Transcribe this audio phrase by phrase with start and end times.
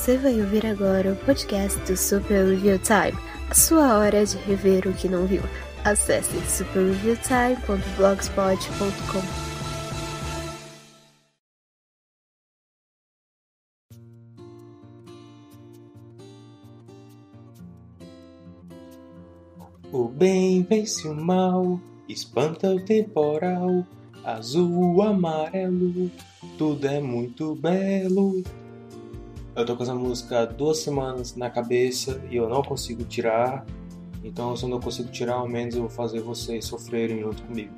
[0.00, 3.12] Você vai ouvir agora o podcast do Super Review Time,
[3.50, 5.42] a sua hora de rever o que não viu.
[5.84, 9.50] Acesse superreviewtime.blogspot.com.
[19.92, 23.84] O bem vence o mal, espanta o temporal,
[24.24, 26.10] azul, amarelo,
[26.56, 28.42] tudo é muito belo.
[29.54, 33.66] Eu tô com essa música há duas semanas na cabeça e eu não consigo tirar,
[34.22, 37.74] então se eu não consigo tirar, ao menos eu vou fazer vocês sofrerem junto comigo.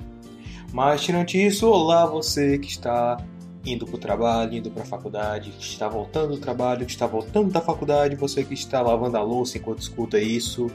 [0.71, 3.17] Mas tirando isso, olá você que está
[3.65, 7.07] indo para o trabalho, indo para a faculdade, que está voltando do trabalho, que está
[7.07, 10.69] voltando da faculdade, você que está lavando a louça enquanto escuta isso,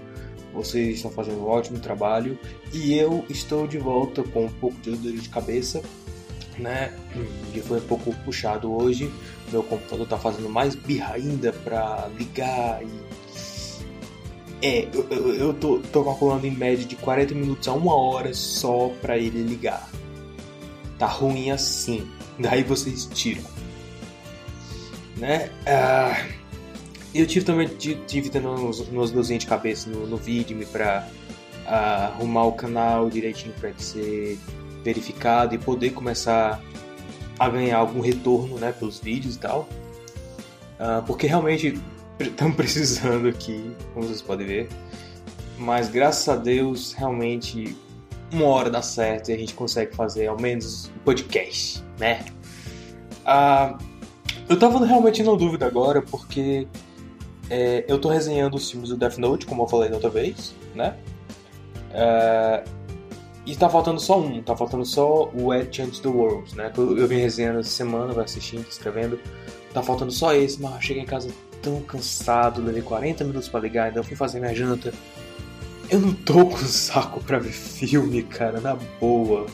[0.55, 2.38] vocês estão fazendo um ótimo trabalho.
[2.73, 5.83] E eu estou de volta com um pouco de dor de cabeça,
[6.59, 6.93] né?
[7.52, 9.10] Que foi um pouco puxado hoje.
[9.51, 13.09] Meu computador está fazendo mais birra ainda para ligar e
[14.60, 18.35] é, eu, eu, eu tô, tô, calculando em média de 40 minutos a uma hora
[18.35, 19.88] só para ele ligar.
[20.99, 22.09] Tá ruim assim.
[22.38, 23.45] Daí vocês tiram.
[25.16, 25.51] Né?
[25.66, 26.27] Ah,
[27.15, 31.09] eu tive também tive tendo umas, umas dorzinhas de cabeça no, no vídeo para
[31.66, 34.38] uh, arrumar o canal direitinho para ele ser
[34.84, 36.60] verificado e poder começar
[37.38, 39.68] a ganhar algum retorno né, pelos vídeos e tal.
[40.79, 41.80] Uh, porque realmente
[42.20, 44.68] estamos precisando aqui, como vocês podem ver.
[45.59, 47.76] Mas graças a Deus, realmente,
[48.32, 52.24] uma hora dá certo e a gente consegue fazer ao menos um podcast, né?
[53.24, 53.76] Uh,
[54.48, 56.66] eu tava realmente na dúvida agora, porque
[57.51, 60.54] é, eu tô resenhando os filmes do Death Note, como eu falei da outra vez,
[60.74, 60.96] né?
[61.92, 62.65] É,
[63.49, 66.69] e tá faltando só um, tá faltando só o Ed Change the World, né?
[66.69, 69.19] Que eu, eu vim resenhando essa semana, vai assistindo, escrevendo.
[69.72, 71.31] Tá faltando só esse, mas eu cheguei em casa
[71.62, 74.92] tão cansado, levei 40 minutos para ligar, ainda fui fazer minha janta.
[75.88, 79.47] Eu não tô com saco pra ver filme, cara, na boa.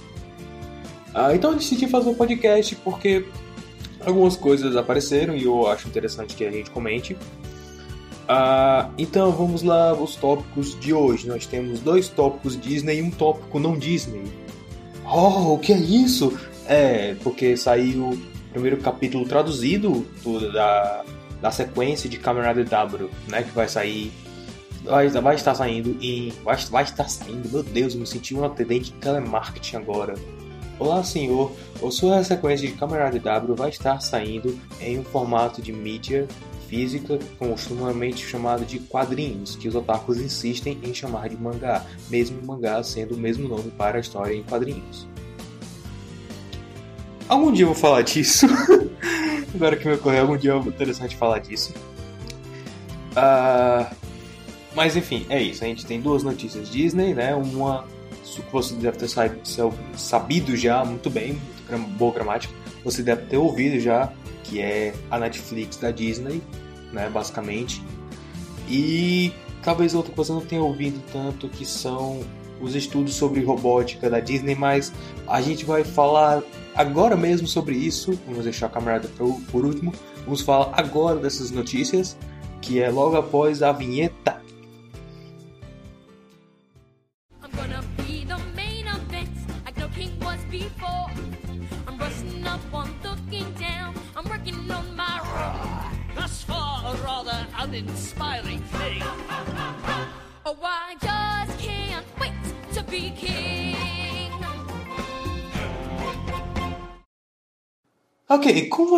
[1.15, 3.25] Ah, então eu decidi fazer um podcast porque
[4.05, 7.17] algumas coisas apareceram e eu acho interessante que a gente comente.
[8.29, 11.27] Ah, então vamos lá os tópicos de hoje.
[11.29, 14.25] Nós temos dois tópicos Disney e um tópico não Disney.
[15.05, 16.39] Oh, o que é isso?
[16.67, 18.19] É, porque saiu o
[18.51, 21.05] primeiro capítulo traduzido do, da,
[21.41, 23.43] da sequência de Camarada W, né?
[23.43, 24.11] Que vai sair.
[24.83, 26.33] Vai, vai estar saindo em.
[26.43, 30.15] Vai, vai estar saindo, meu Deus, eu me senti um atendente de telemarketing agora.
[30.79, 31.53] Olá, senhor.
[31.87, 36.27] A sua sequência de Camarada W vai estar saindo em um formato de mídia
[36.69, 42.47] física, costumamente chamada de quadrinhos, que os otakus insistem em chamar de mangá, mesmo o
[42.47, 45.07] mangá sendo o mesmo nome para a história em quadrinhos.
[47.29, 48.47] Algum dia eu vou falar disso.
[49.55, 51.73] Agora que me ocorreu, algum dia é interessante falar disso.
[53.13, 53.95] Uh,
[54.75, 55.65] mas enfim, é isso.
[55.65, 57.35] A gente tem duas notícias Disney, né?
[57.35, 57.85] Uma
[58.25, 59.09] que você deve ter
[59.97, 61.41] sabido já muito bem,
[61.97, 62.53] boa gramática.
[62.83, 64.13] Você deve ter ouvido já
[64.55, 66.41] que é a Netflix da Disney,
[66.93, 67.83] né, basicamente.
[68.69, 69.33] E
[69.65, 72.21] talvez outra coisa não tenha ouvido tanto que são
[72.61, 74.93] os estudos sobre robótica da Disney, mas
[75.27, 76.41] a gente vai falar
[76.73, 78.17] agora mesmo sobre isso.
[78.29, 79.09] Vamos deixar a camarada
[79.51, 79.93] por último.
[80.25, 82.17] Vamos falar agora dessas notícias,
[82.63, 84.41] que é logo após a vinheta.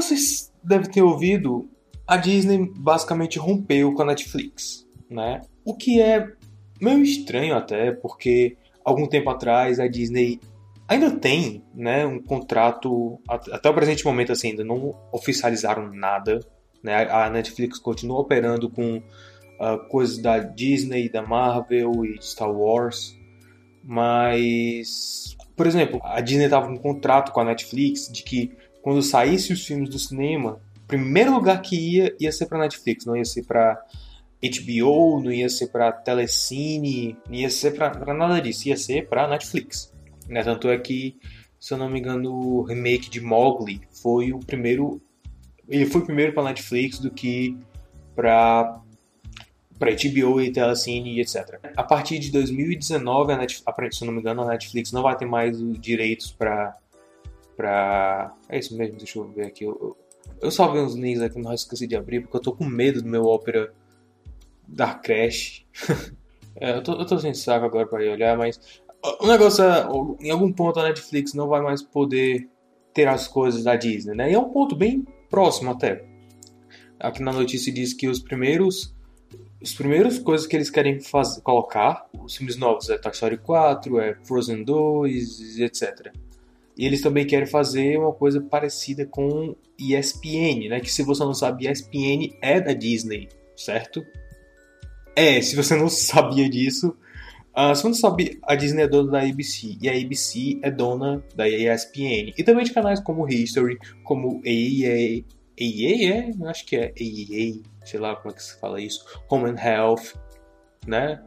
[0.02, 1.68] Vocês devem ter ouvido,
[2.06, 5.40] a Disney basicamente rompeu com a Netflix, né?
[5.64, 6.32] O que é
[6.80, 10.40] meio estranho até, porque algum tempo atrás a Disney
[10.88, 16.38] ainda tem, né, um contrato até o presente momento assim, ainda não oficializaram nada
[16.86, 17.10] né?
[17.10, 23.18] A Netflix continua operando com uh, coisas da Disney, da Marvel e Star Wars,
[23.82, 28.52] mas, por exemplo, a Disney estava com um contrato com a Netflix de que
[28.86, 33.04] quando saísse os filmes do cinema, o primeiro lugar que ia ia ser para Netflix,
[33.04, 33.84] não ia ser para
[34.40, 39.26] HBO, não ia ser para Telecine, não ia ser para nada disso, ia ser para
[39.26, 39.92] Netflix.
[40.28, 40.40] Né?
[40.44, 41.16] Tanto é que,
[41.58, 45.02] se eu não me engano, o remake de Mowgli foi o primeiro
[45.68, 47.58] ele foi primeiro para Netflix do que
[48.14, 48.80] para
[49.80, 51.58] para HBO e Telecine e etc.
[51.76, 55.26] A partir de 2019, a Netflix, se não me engano, a Netflix não vai ter
[55.26, 56.76] mais os direitos para
[57.56, 59.64] para é isso mesmo, deixa eu ver aqui.
[59.64, 63.08] Eu salvei uns links aqui, não esqueci de abrir, porque eu tô com medo do
[63.08, 63.72] meu Opera
[64.66, 65.64] dar crash.
[66.60, 68.60] é, eu, tô, eu tô sem saco agora pra ir olhar, mas
[69.20, 69.86] o negócio é,
[70.20, 72.48] em algum ponto a Netflix não vai mais poder
[72.92, 74.30] ter as coisas da Disney, né?
[74.30, 76.04] E é um ponto bem próximo até.
[76.98, 78.94] Aqui na notícia diz que os primeiros
[79.60, 83.98] os primeiros coisas que eles querem fazer, colocar, os filmes novos é Toy Story 4,
[84.00, 86.12] é Frozen 2, etc.
[86.76, 90.80] E eles também querem fazer uma coisa parecida com ESPN, né?
[90.80, 94.04] Que se você não sabe, ESPN é da Disney, certo?
[95.14, 96.94] É, se você não sabia disso,
[97.56, 100.70] uh, se você não sabe, a Disney é dona da ABC e a ABC é
[100.70, 105.24] dona da ESPN e também de canais como History, como AEA,
[105.58, 109.50] AEA é, acho que é AEA, sei lá como é que se fala isso, Home
[109.50, 110.14] and Health,
[110.86, 111.22] né?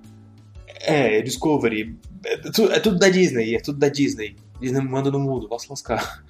[0.81, 4.35] É, Discovery, é, tudo, é tudo da Disney, é tudo da Disney.
[4.59, 6.23] Disney manda no mundo, posso lascar.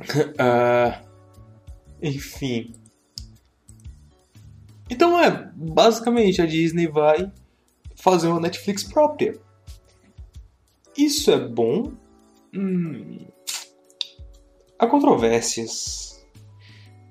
[0.00, 1.06] uh,
[2.02, 2.74] enfim.
[4.88, 7.30] Então é, basicamente a Disney vai
[7.94, 9.38] fazer uma Netflix própria.
[10.96, 11.92] Isso é bom?
[12.54, 13.26] Hum,
[14.78, 16.24] há controvérsias.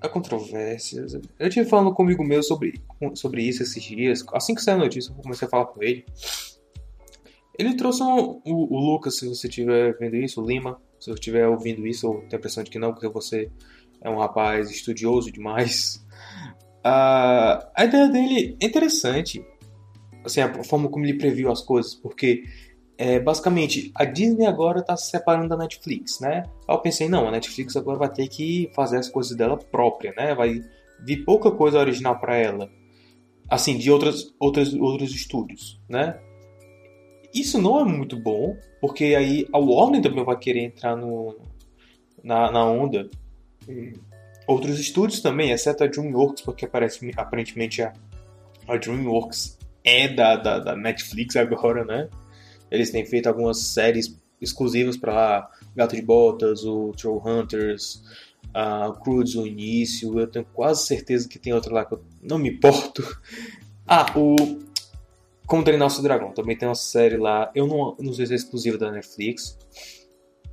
[0.02, 1.14] Há controvérsias.
[1.38, 2.82] Eu tive falando comigo mesmo sobre,
[3.16, 4.24] sobre isso esses dias.
[4.34, 6.06] Assim que saiu a notícia, eu comecei a falar com ele.
[7.60, 11.16] Ele trouxe um, o, o, Lucas, se você estiver vendo isso, o Lima, se você
[11.16, 13.52] estiver ouvindo isso, eu tenho a impressão de que não, porque você
[14.00, 16.02] é um rapaz estudioso demais.
[16.80, 19.46] Uh, a ideia dele é interessante,
[20.24, 22.46] assim, a forma como ele previu as coisas, porque
[22.98, 26.44] é, basicamente a Disney agora está se separando da Netflix, né?
[26.66, 30.14] Aí eu pensei, não, a Netflix agora vai ter que fazer as coisas dela própria,
[30.16, 30.34] né?
[30.34, 30.62] Vai
[31.06, 32.72] vir pouca coisa original para ela,
[33.50, 36.18] assim, de outras, outras, outros estúdios, né?
[37.34, 41.38] Isso não é muito bom, porque aí a Warner também vai querer entrar no,
[42.24, 43.10] na, na onda.
[44.48, 47.94] Outros estúdios também, exceto a DreamWorks, porque parece, aparentemente a,
[48.68, 52.10] a DreamWorks é da, da, da, Netflix agora, né?
[52.72, 58.02] Eles têm feito algumas séries exclusivas para lá, Gato de Botas, o Troll Hunters,
[58.54, 62.38] a Cruz o Início, eu tenho quase certeza que tem outra lá que eu não
[62.38, 63.04] me importo.
[63.92, 64.36] Ah, o
[65.50, 66.32] como Treinar Seu Dragão.
[66.32, 67.52] Também tem uma série lá.
[67.56, 69.58] Eu não, não sei se é exclusiva da Netflix.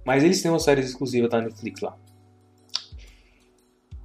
[0.07, 1.99] Mas eles têm uma série exclusiva da Netflix lá.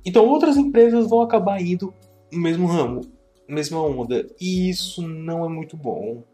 [0.05, 1.93] Então outras empresas vão acabar indo
[2.29, 3.01] no mesmo ramo,
[3.47, 4.27] mesma onda.
[4.39, 6.25] E isso não é muito bom.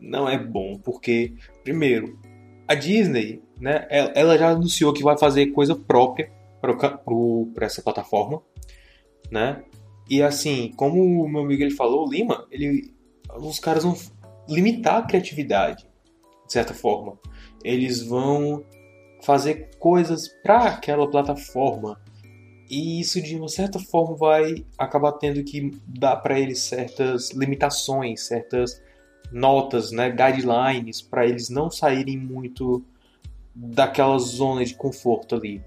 [0.00, 2.18] Não é bom, porque, primeiro,
[2.66, 8.42] a Disney, né, ela já anunciou que vai fazer coisa própria para essa plataforma,
[9.30, 9.62] né?
[10.08, 12.94] E assim, como o meu amigo ele falou, o Lima, ele
[13.36, 13.94] os caras vão
[14.48, 15.86] limitar a criatividade,
[16.46, 17.18] de certa forma.
[17.62, 18.64] Eles vão
[19.22, 22.00] fazer coisas para aquela plataforma.
[22.68, 28.26] E isso, de uma certa forma, vai acabar tendo que dar para eles certas limitações,
[28.26, 28.80] certas
[29.32, 32.84] notas, né, guidelines, para eles não saírem muito
[33.54, 35.62] daquela zona de conforto ali.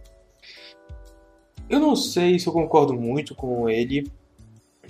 [1.70, 4.10] Eu não sei se eu concordo muito com ele,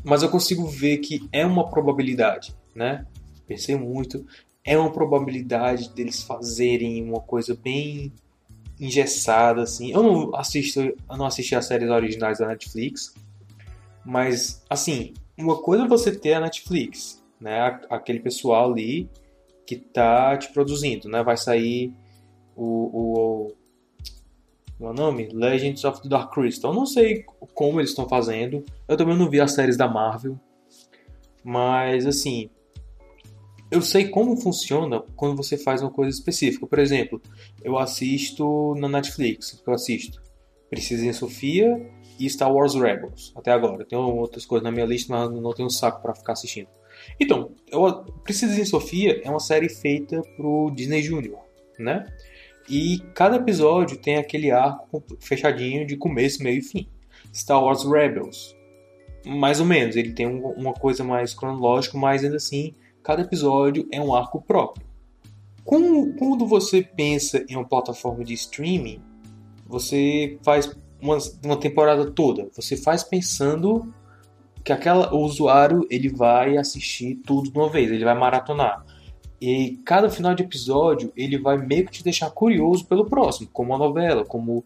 [0.04, 3.06] mas eu consigo ver que é uma probabilidade né?
[3.48, 4.26] Pensei muito.
[4.66, 8.12] É uma probabilidade deles fazerem uma coisa bem
[8.80, 9.92] engessada, assim.
[9.92, 13.14] Eu não assisto, eu não assisti as séries originais da Netflix,
[14.06, 17.80] mas assim, uma coisa é você ter a Netflix, né?
[17.90, 19.10] Aquele pessoal ali
[19.66, 21.24] que tá te produzindo, né?
[21.24, 21.94] Vai sair
[22.56, 23.54] o, o
[24.80, 25.30] o é nome?
[25.32, 26.72] Legends of the Dark Crystal.
[26.72, 28.66] Eu não sei como eles estão fazendo.
[28.86, 30.38] Eu também não vi as séries da Marvel.
[31.44, 32.50] Mas assim,
[33.72, 36.68] eu sei como funciona quando você faz uma coisa específica.
[36.68, 37.22] Por exemplo,
[37.64, 40.22] eu assisto na Netflix, eu assisto
[40.70, 41.88] Precisa em Sofia
[42.20, 43.86] e Star Wars Rebels, até agora.
[43.86, 46.68] Tenho outras coisas na minha lista, mas não tenho saco para ficar assistindo.
[47.20, 51.40] Então, eu, Precisa em Sofia é uma série feita pro Disney Junior,
[51.78, 52.08] né?
[52.68, 56.90] E cada episódio tem aquele arco fechadinho de começo, meio e fim.
[57.32, 58.56] Star Wars Rebels,
[59.26, 64.02] mais ou menos, ele tem uma coisa mais cronológica, mas ainda assim cada episódio é
[64.02, 64.86] um arco próprio.
[65.64, 69.02] Quando você pensa em uma plataforma de streaming,
[69.66, 72.50] você faz uma, uma temporada toda.
[72.54, 73.94] Você faz pensando
[74.64, 78.86] que aquela, o usuário ele vai assistir tudo de uma vez, ele vai maratonar.
[79.40, 83.72] E cada final de episódio ele vai meio que te deixar curioso pelo próximo, como
[83.72, 84.64] uma novela, como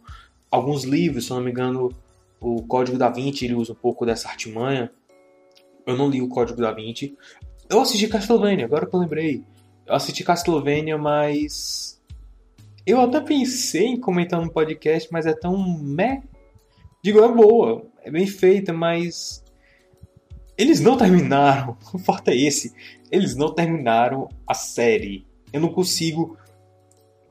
[0.52, 1.92] alguns livros, se eu não me engano,
[2.40, 4.92] o Código da Vinci ele usa um pouco dessa artimanha.
[5.86, 7.18] Eu não li o Código da Vinci,
[7.70, 9.44] eu assisti Castlevania, agora que eu lembrei.
[9.86, 12.02] Eu assisti Castlevania, mas.
[12.86, 16.22] Eu até pensei em comentar no podcast, mas é tão meh
[17.02, 19.44] Digo, é boa, é bem feita, mas
[20.58, 21.78] eles não terminaram.
[21.94, 22.74] O fato é esse.
[23.12, 25.26] Eles não terminaram a série.
[25.54, 26.38] Eu não consigo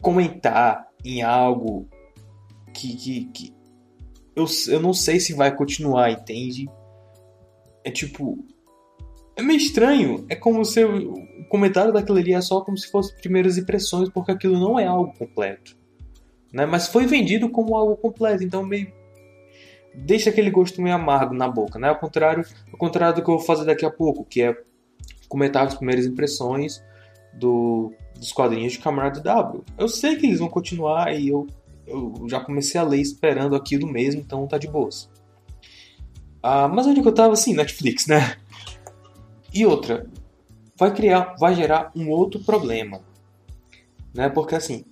[0.00, 1.88] comentar em algo
[2.73, 3.55] que, que, que
[4.35, 6.69] eu, eu não sei se vai continuar, entende?
[7.85, 8.45] É tipo.
[9.37, 10.25] É meio estranho.
[10.28, 14.33] É como se o comentário daquilo ali é só como se fosse primeiras impressões, porque
[14.33, 15.76] aquilo não é algo completo.
[16.52, 16.64] Né?
[16.64, 18.90] Mas foi vendido como algo completo, então meio
[19.97, 21.88] deixa aquele gosto meio amargo na boca, né?
[21.88, 24.57] Ao contrário, ao contrário do que eu vou fazer daqui a pouco, que é
[25.28, 26.83] comentar as primeiras impressões
[27.33, 29.64] do, dos quadrinhos de Camarada W.
[29.78, 31.47] Eu sei que eles vão continuar e eu,
[31.87, 35.11] eu já comecei a ler esperando aquilo mesmo, então tá de boas.
[36.43, 38.37] Ah, mas onde que eu tava assim, Netflix, né?
[39.57, 40.07] E outra,
[40.79, 43.01] vai criar, vai gerar um outro problema,
[44.15, 44.29] né?
[44.29, 44.85] Porque assim,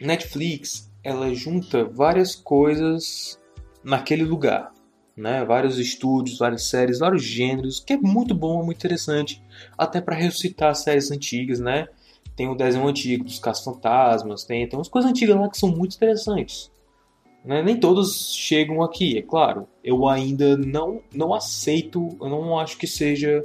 [0.00, 3.40] Netflix ela junta várias coisas
[3.82, 4.72] naquele lugar.
[5.16, 5.44] Né?
[5.44, 9.42] Vários estúdios, várias séries, vários gêneros, que é muito bom, muito interessante,
[9.76, 11.88] até para ressuscitar séries antigas, né?
[12.36, 15.96] Tem o desenho antigo dos Caça-Fantasmas, tem, tem umas coisas antigas lá que são muito
[15.96, 16.70] interessantes.
[17.44, 17.62] Né?
[17.62, 19.68] Nem todos chegam aqui, é claro.
[19.82, 23.44] Eu ainda não, não aceito, eu não acho que seja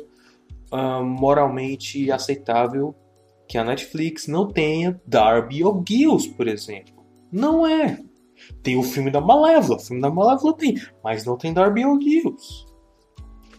[0.71, 2.95] uh, moralmente aceitável
[3.47, 7.03] que a Netflix não tenha Darby ou Gills, por exemplo.
[7.31, 7.99] Não é.
[8.63, 12.65] Tem o filme da Malévola, o filme da Malévola tem, mas não tem Darby O'Gills.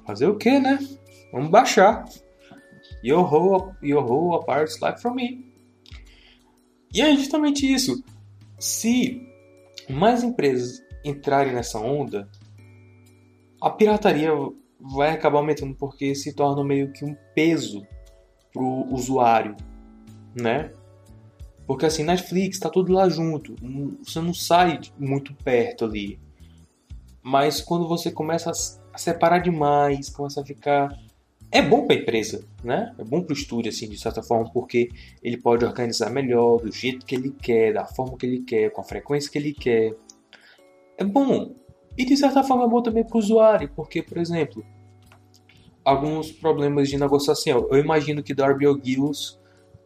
[0.06, 0.78] Fazer o que, né?
[1.32, 2.04] Vamos baixar.
[3.04, 5.44] Yo-ho, yo-ho, apart like from me.
[6.92, 8.02] E é justamente isso.
[8.58, 9.22] Se
[9.88, 12.28] mais empresas entrarem nessa onda,
[13.60, 14.32] a pirataria
[14.80, 17.86] vai acabar aumentando porque se torna meio que um peso
[18.52, 19.56] pro usuário,
[20.34, 20.72] né?
[21.66, 23.54] Porque assim, Netflix tá tudo lá junto.
[24.02, 26.18] Você não sai muito perto ali.
[27.22, 30.88] Mas quando você começa a separar demais, começa a ficar.
[31.52, 32.94] É bom para a empresa, né?
[32.98, 34.88] É bom para o estúdio, assim, de certa forma, porque
[35.22, 38.80] ele pode organizar melhor, do jeito que ele quer, da forma que ele quer, com
[38.80, 39.94] a frequência que ele quer.
[40.96, 41.54] É bom.
[41.96, 44.64] E de certa forma é bom também para o usuário, porque, por exemplo,
[45.84, 47.68] alguns problemas de negociação.
[47.70, 49.38] Eu imagino que Darby O'Gills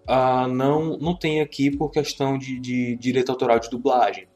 [0.09, 4.27] uh, não, não tem aqui por questão de, de direito autoral de dublagem,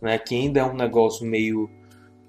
[0.00, 0.18] né?
[0.18, 1.70] que ainda é um negócio meio,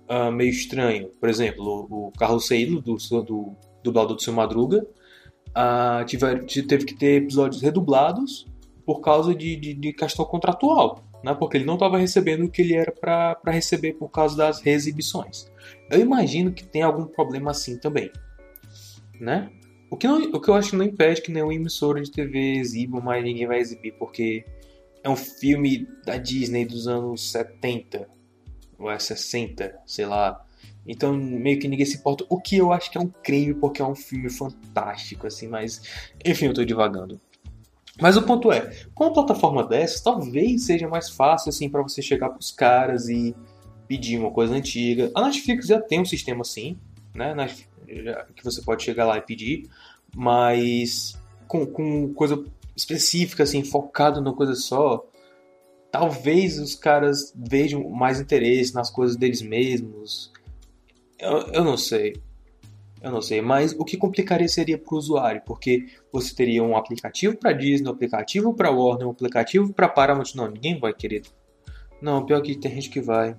[0.09, 1.09] uh, meio estranho.
[1.19, 4.85] Por exemplo, o, o Carlos Seilo, do, do dublador do Seu Madruga,
[5.49, 8.47] uh, tiver, teve que ter episódios redublados
[8.85, 11.36] por causa de, de, de questão contratual, né?
[11.38, 15.51] porque ele não estava recebendo o que ele era para receber por causa das reexibições.
[15.89, 18.12] Eu imagino que tem algum problema assim também.
[19.20, 19.50] Né?
[19.89, 22.58] O que, não, o que eu acho que não impede que nenhuma emissora de TV
[22.58, 24.46] exiba, mas ninguém vai exibir, porque
[25.03, 28.08] é um filme da Disney dos anos 70,
[28.77, 30.46] ou é 60, sei lá.
[30.86, 32.25] Então, meio que ninguém se importa.
[32.29, 35.82] O que eu acho que é um crime, porque é um filme fantástico, assim, mas.
[36.24, 37.20] Enfim, eu tô divagando.
[38.01, 42.01] Mas o ponto é, com uma plataforma dessa, talvez seja mais fácil, assim, para você
[42.01, 43.35] chegar pros caras e
[43.87, 45.11] pedir uma coisa antiga.
[45.15, 46.77] A Netflix já tem um sistema assim,
[47.13, 47.33] né?
[48.35, 49.69] que você pode chegar lá e pedir,
[50.13, 52.43] mas com, com coisa
[52.75, 55.05] específica, assim, focado numa coisa só,
[55.91, 60.31] talvez os caras vejam mais interesse nas coisas deles mesmos.
[61.17, 62.15] Eu, eu não sei.
[63.05, 66.75] Eu não sei, mas o que complicaria seria para o usuário, porque você teria um
[66.75, 70.33] aplicativo para Disney, um aplicativo para Warner, um aplicativo para Paramount.
[70.33, 71.21] Não, ninguém vai querer.
[72.01, 73.38] Não, pior que tem gente que vai.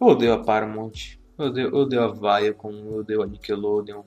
[0.00, 1.18] Eu odeio a Paramount.
[1.36, 4.02] Eu odeio, eu odeio a Viacom, eu odeio a Nickelodeon.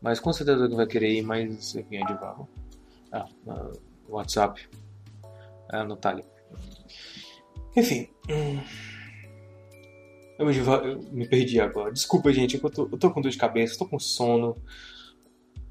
[0.00, 2.48] Mas com certeza que vai querer ir mais enfim, é de barro.
[3.12, 3.70] Ah, no
[4.08, 4.68] WhatsApp.
[5.68, 6.24] Ah, no Tali.
[7.76, 8.08] Enfim.
[8.28, 8.58] Hum.
[10.42, 11.92] Eu me, me, perdi agora.
[11.92, 12.62] Desculpa, gente.
[12.62, 14.56] Eu tô, eu tô com dor de cabeça, tô com sono.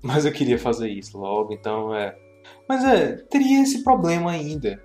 [0.02, 2.16] Mas eu queria fazer isso logo, então é.
[2.68, 4.82] Mas é, teria esse problema ainda.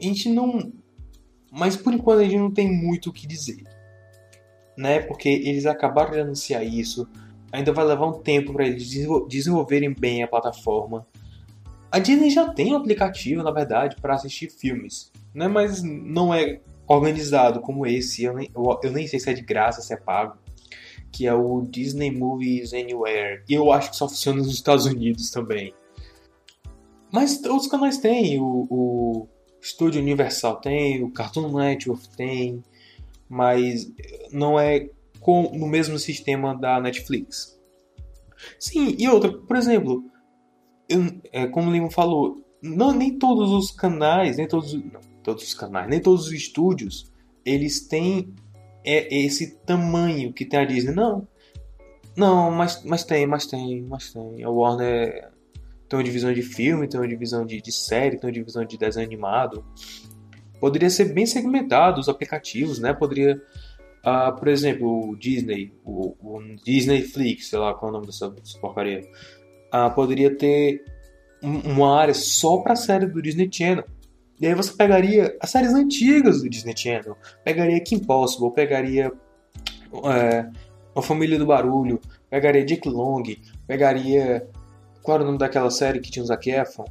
[0.00, 0.72] A gente não.
[1.50, 3.64] Mas por enquanto a gente não tem muito o que dizer
[4.76, 5.00] né?
[5.00, 7.08] Porque eles acabaram de anunciar isso.
[7.52, 8.88] Ainda vai levar um tempo para eles
[9.28, 11.06] desenvolverem bem a plataforma.
[11.90, 15.46] A Disney já tem um aplicativo, na verdade, para assistir filmes, né?
[15.46, 18.24] Mas não é organizado como esse.
[18.24, 18.50] Eu nem,
[18.82, 20.38] eu nem sei se é de graça, se é pago.
[21.12, 23.42] Que é o Disney Movies Anywhere.
[23.48, 25.72] E eu acho que só funciona nos Estados Unidos também.
[27.12, 28.40] Mas outros canais têm.
[28.40, 29.28] O, o
[29.62, 32.62] Studio Universal tem, o Cartoon Network tem
[33.28, 33.90] mas
[34.32, 34.88] não é
[35.20, 37.58] com, no mesmo sistema da Netflix.
[38.58, 40.04] Sim, e outra, por exemplo,
[40.88, 41.00] eu,
[41.32, 45.54] é, como o Limo falou, não, nem todos os canais, nem todos, não, todos os
[45.54, 47.10] canais, nem todos os estúdios,
[47.44, 48.32] eles têm
[48.84, 50.94] é esse tamanho que tem a Disney.
[50.94, 51.26] Não.
[52.14, 54.44] Não, mas, mas tem, mas tem, mas tem.
[54.44, 55.30] A Warner
[55.88, 58.76] tem uma divisão de filme, tem uma divisão de, de série, tem uma divisão de
[58.76, 59.64] desenho animado.
[60.60, 62.92] Poderia ser bem segmentado os aplicativos, né?
[62.92, 63.42] Poderia,
[64.06, 68.06] uh, por exemplo, o Disney, o, o Disney Flix, sei lá qual é o nome
[68.06, 69.00] dessa, dessa porcaria,
[69.74, 70.84] uh, poderia ter
[71.42, 73.84] um, uma área só para série do Disney Channel.
[74.40, 79.12] E aí você pegaria as séries antigas do Disney Channel, pegaria Kim Possible, pegaria
[80.12, 80.50] é,
[80.94, 83.22] A Família do Barulho, pegaria Dick Long,
[83.66, 84.48] pegaria
[85.04, 86.86] qual era o nome daquela série que tinha o Zac Efron?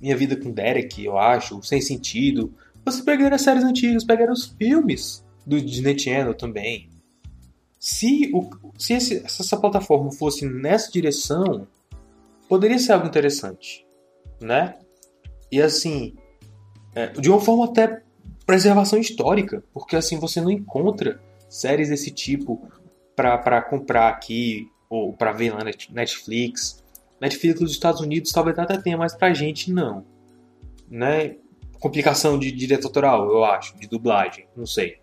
[0.00, 2.54] Minha Vida com Derek, eu acho, Sem Sentido.
[2.84, 6.88] Você pegaria as séries antigas, pegaria os filmes do Disney Channel também.
[7.80, 8.48] Se, o,
[8.78, 11.66] se, esse, se essa plataforma fosse nessa direção,
[12.48, 13.84] poderia ser algo interessante,
[14.40, 14.78] né?
[15.50, 16.14] E assim,
[16.94, 18.02] é, de uma forma até
[18.46, 22.68] preservação histórica, porque assim você não encontra séries desse tipo
[23.14, 26.82] para comprar aqui ou para ver na Netflix.
[27.20, 30.04] Netflix dos Estados Unidos talvez até tenha, mas pra gente não.
[30.90, 31.36] Né?
[31.78, 34.98] Complicação de direito autoral, eu acho, de dublagem, não sei.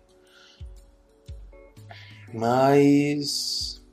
[2.32, 3.84] Mas.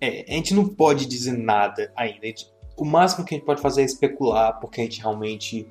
[0.00, 2.26] É, a gente não pode dizer nada ainda.
[2.26, 5.66] Gente, o máximo que a gente pode fazer é especular, porque a gente realmente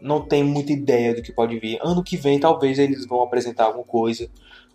[0.00, 1.78] não tem muita ideia do que pode vir.
[1.82, 4.28] Ano que vem, talvez eles vão apresentar alguma coisa.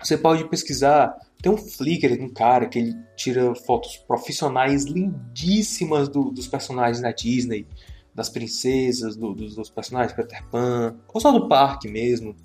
[0.01, 1.15] você pode pesquisar.
[1.41, 7.01] Tem um Flickr de um cara que ele tira fotos profissionais lindíssimas do, dos personagens
[7.01, 7.67] da Disney,
[8.13, 12.35] das princesas, do, dos, dos, personagens Peter Pan, ou só do parque mesmo.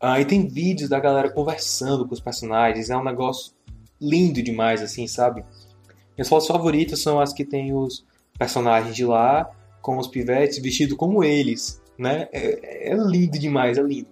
[0.00, 2.88] Ah, e tem vídeos da galera conversando com os personagens.
[2.88, 3.52] É um negócio
[4.00, 5.44] lindo demais, assim, sabe?
[6.16, 8.06] Minhas fotos favoritas são as que tem os
[8.38, 9.50] personagens de lá
[9.82, 12.28] com os pivetes vestidos como eles, né?
[12.32, 14.08] É, é lindo demais, é lindo.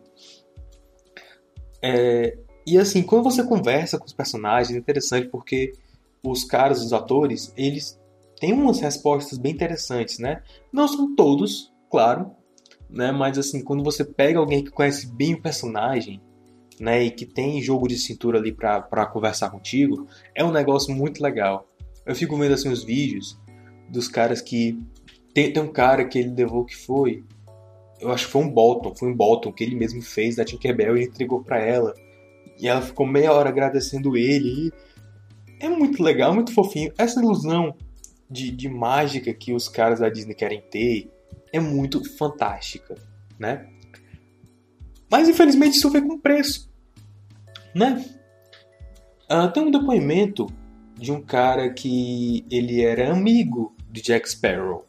[1.83, 5.73] É, e assim, quando você conversa com os personagens, é interessante porque
[6.23, 7.99] os caras, os atores, eles
[8.39, 10.43] têm umas respostas bem interessantes, né?
[10.71, 12.31] Não são todos, claro,
[12.89, 13.13] né?
[13.13, 16.21] Mas assim, quando você pega alguém que conhece bem o personagem,
[16.81, 17.05] né?
[17.05, 21.69] E que tem jogo de cintura ali pra conversar contigo, é um negócio muito legal.
[22.07, 23.39] Eu fico vendo assim os vídeos
[23.89, 24.79] dos caras que.
[25.35, 27.25] Tem, tem um cara que ele levou que foi.
[28.01, 30.97] Eu acho que foi um Bolton, foi um Bolton que ele mesmo fez da Tinkerbell
[30.97, 31.95] e entregou para ela.
[32.59, 34.73] E ela ficou meia hora agradecendo ele.
[35.61, 36.93] é muito legal, muito fofinho.
[36.97, 37.75] Essa ilusão
[38.31, 41.11] de, de mágica que os caras da Disney querem ter
[41.53, 42.95] é muito fantástica,
[43.39, 43.69] né?
[45.11, 46.71] Mas infelizmente isso vem com preço,
[47.75, 48.05] né?
[49.31, 50.47] Uh, tem um depoimento
[50.95, 54.87] de um cara que ele era amigo de Jack Sparrow,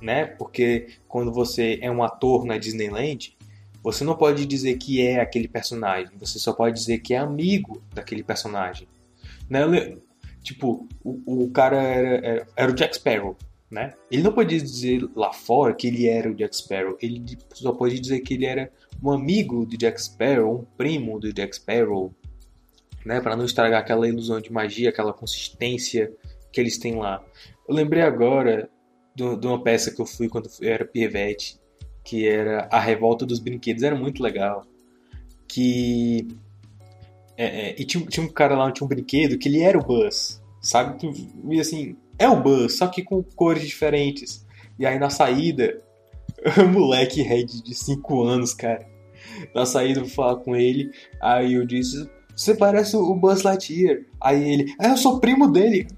[0.00, 0.26] né?
[0.26, 3.36] Porque quando você é um ator na Disneyland,
[3.82, 7.82] você não pode dizer que é aquele personagem, você só pode dizer que é amigo
[7.92, 8.86] daquele personagem.
[9.50, 9.60] Né?
[10.42, 13.36] Tipo, o, o cara era, era, era, o Jack Sparrow,
[13.72, 13.94] né?
[14.10, 17.98] Ele não podia dizer lá fora que ele era o Jack Sparrow, ele só podia
[17.98, 18.70] dizer que ele era
[19.02, 22.14] um amigo do Jack Sparrow, um primo do Jack Sparrow.
[23.04, 26.12] né, para não estragar aquela ilusão de magia, aquela consistência
[26.52, 27.24] que eles têm lá.
[27.66, 28.70] Eu lembrei agora
[29.16, 31.58] de uma peça que eu fui quando eu era pivete,
[32.04, 34.66] que era A Revolta dos Brinquedos, era muito legal.
[35.48, 36.28] Que.
[37.36, 39.82] É, é, e tinha, tinha um cara lá, tinha um brinquedo que ele era o
[39.82, 40.98] Buzz, sabe?
[40.98, 41.12] Tu,
[41.50, 44.46] e assim, é o Buzz, só que com cores diferentes.
[44.78, 45.82] E aí na saída,
[46.56, 48.86] o moleque red de 5 anos, cara.
[49.52, 54.02] Na saída eu vou falar com ele, aí eu disse, você parece o Buzz Lightyear.
[54.20, 55.88] Aí ele, ah, eu sou primo dele.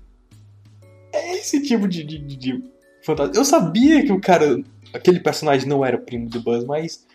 [1.12, 2.64] É esse tipo de, de, de, de
[3.02, 3.34] fantasia.
[3.34, 4.62] Eu sabia que o cara,
[4.94, 7.06] aquele personagem não era primo do Buzz, mas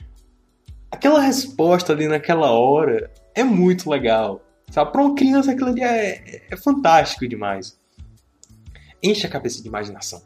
[0.92, 4.46] aquela resposta ali naquela hora é muito legal.
[4.70, 4.92] Sabe?
[4.92, 7.79] Pra uma criança aquilo ali é, é fantástico demais.
[9.02, 10.22] Enche a cabeça de imaginação.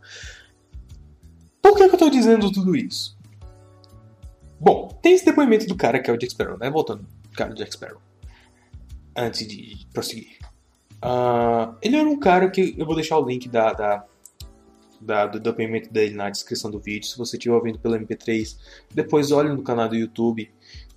[1.62, 3.18] Por que, que eu tô dizendo tudo isso?
[4.60, 6.70] Bom, tem esse depoimento do cara que é o Jack Sparrow, né?
[6.70, 7.06] Voltando,
[7.36, 8.02] cara do Jack Sparrow
[9.16, 10.38] antes de prosseguir.
[11.04, 14.06] Uh, ele era um cara que eu vou deixar o link da, da,
[15.02, 17.08] da, do depoimento dele na descrição do vídeo.
[17.08, 18.58] Se você estiver ouvindo pelo MP3,
[18.94, 20.50] depois olhe no canal do YouTube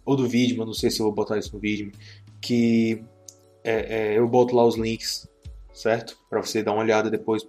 [0.04, 1.90] ou do vídeo, mas não sei se eu vou botar isso no vídeo,
[2.40, 3.02] que
[3.64, 5.28] é, é, eu boto lá os links,
[5.76, 6.18] certo?
[6.28, 7.46] Para você dar uma olhada depois.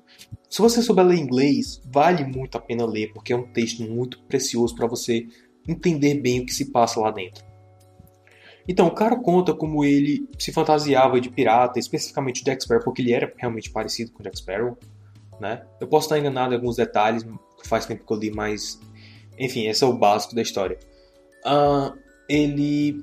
[0.49, 4.21] Se você souber ler inglês, vale muito a pena ler, porque é um texto muito
[4.23, 5.25] precioso para você
[5.67, 7.45] entender bem o que se passa lá dentro.
[8.67, 13.13] Então, o cara conta como ele se fantasiava de pirata, especificamente Jack Sparrow, porque ele
[13.13, 14.77] era realmente parecido com Jack Sparrow,
[15.39, 15.65] né?
[15.79, 17.25] Eu posso estar enganado em alguns detalhes,
[17.63, 18.77] faz tempo que eu li, mas...
[19.39, 20.77] Enfim, esse é o básico da história.
[21.45, 23.01] Uh, ele...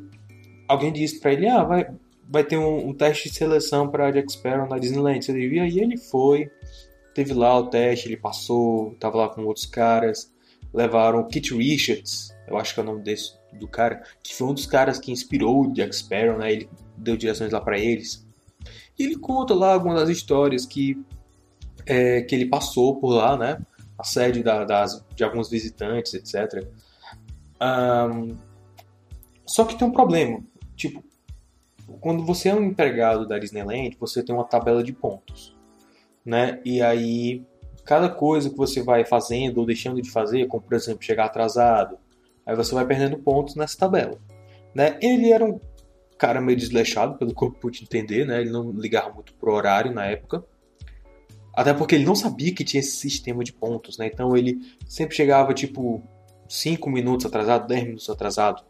[0.68, 1.86] Alguém disse para ele, ah, vai,
[2.28, 5.30] vai ter um, um teste de seleção para Jack Sparrow na Disneyland.
[5.30, 6.50] E ele foi,
[7.14, 10.32] teve lá o teste, ele passou, tava lá com outros caras,
[10.72, 14.48] levaram o Kit Richards, eu acho que é o nome desse, do cara, que foi
[14.48, 16.52] um dos caras que inspirou o Jack Sparrow, né?
[16.52, 18.26] Ele deu direções lá para eles.
[18.98, 21.00] E ele conta lá algumas das histórias que,
[21.86, 23.58] é, que ele passou por lá, né?
[23.98, 26.66] Assédio da, das, de alguns visitantes, etc.
[27.60, 28.36] Um,
[29.46, 30.42] só que tem um problema.
[30.76, 31.02] Tipo,
[32.00, 35.56] quando você é um empregado da Disneyland, você tem uma tabela de pontos,
[36.24, 36.60] né?
[36.64, 37.44] E aí,
[37.84, 41.98] cada coisa que você vai fazendo ou deixando de fazer, como por exemplo chegar atrasado,
[42.46, 44.18] Aí você vai perdendo pontos nessa tabela.
[44.74, 44.98] Né?
[45.00, 45.58] Ele era um
[46.18, 48.40] cara meio desleixado, pelo que eu pude entender, né?
[48.40, 50.44] Ele não ligava muito pro horário na época.
[51.54, 54.06] Até porque ele não sabia que tinha esse sistema de pontos, né?
[54.12, 56.02] Então ele sempre chegava tipo
[56.48, 58.64] 5 minutos atrasado, 10 minutos atrasado.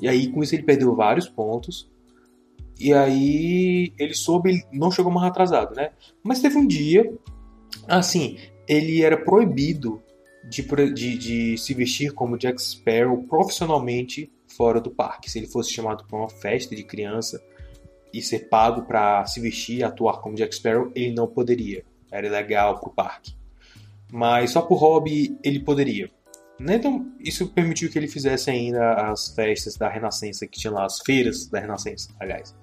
[0.00, 1.90] E aí com isso ele perdeu vários pontos.
[2.80, 5.90] E aí ele soube, não chegou mais atrasado, né?
[6.22, 7.12] Mas teve um dia,
[7.86, 10.02] assim, ele era proibido
[10.48, 10.62] de,
[10.92, 15.30] de, de se vestir como Jack Sparrow profissionalmente fora do parque.
[15.30, 17.42] Se ele fosse chamado para uma festa de criança
[18.12, 21.84] e ser pago para se vestir e atuar como Jack Sparrow, ele não poderia.
[22.10, 23.34] Era ilegal para o parque.
[24.10, 26.10] Mas só por hobby ele poderia.
[26.68, 31.00] Então, isso permitiu que ele fizesse ainda as festas da Renascença, que tinha lá as
[31.00, 32.54] feiras da Renascença, aliás.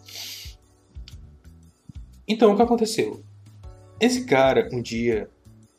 [2.27, 3.23] Então, o que aconteceu?
[3.99, 5.29] Esse cara, um dia,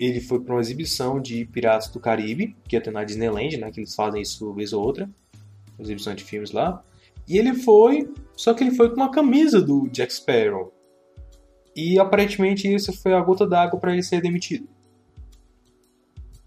[0.01, 3.71] ele foi para uma exibição de Piratas do Caribe, que ia ter na Disneyland, né?
[3.71, 5.09] Que eles fazem isso uma vez ou outra.
[5.79, 6.83] Exibição de filmes lá.
[7.29, 10.73] E ele foi, só que ele foi com uma camisa do Jack Sparrow.
[11.77, 14.67] E aparentemente isso foi a gota d'água para ele ser demitido.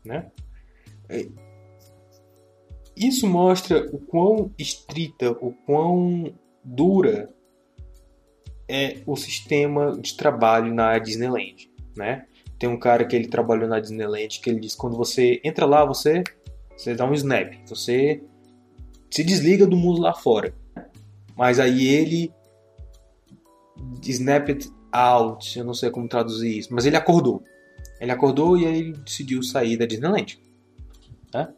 [0.03, 0.29] Né?
[3.01, 6.31] Isso mostra o quão estrita, o quão
[6.63, 7.33] dura
[8.69, 12.27] é o sistema de trabalho na Disneyland, né?
[12.59, 15.83] Tem um cara que ele trabalhou na Disneyland que ele diz quando você entra lá,
[15.83, 16.23] você,
[16.77, 18.23] você dá um snap, você
[19.09, 20.53] se desliga do mundo lá fora.
[21.35, 22.31] Mas aí ele
[24.03, 27.43] snap it out, eu não sei como traduzir isso, mas ele acordou.
[27.99, 30.39] Ele acordou e aí ele decidiu sair da Disneyland.
[31.33, 31.51] Né?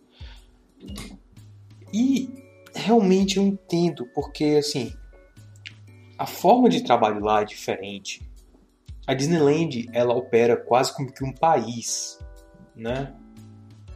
[1.93, 2.29] E
[2.73, 4.91] realmente eu entendo, porque assim,
[6.17, 8.27] a forma de trabalho lá é diferente.
[9.05, 12.17] A Disneyland ela opera quase como que um país,
[12.75, 13.13] né?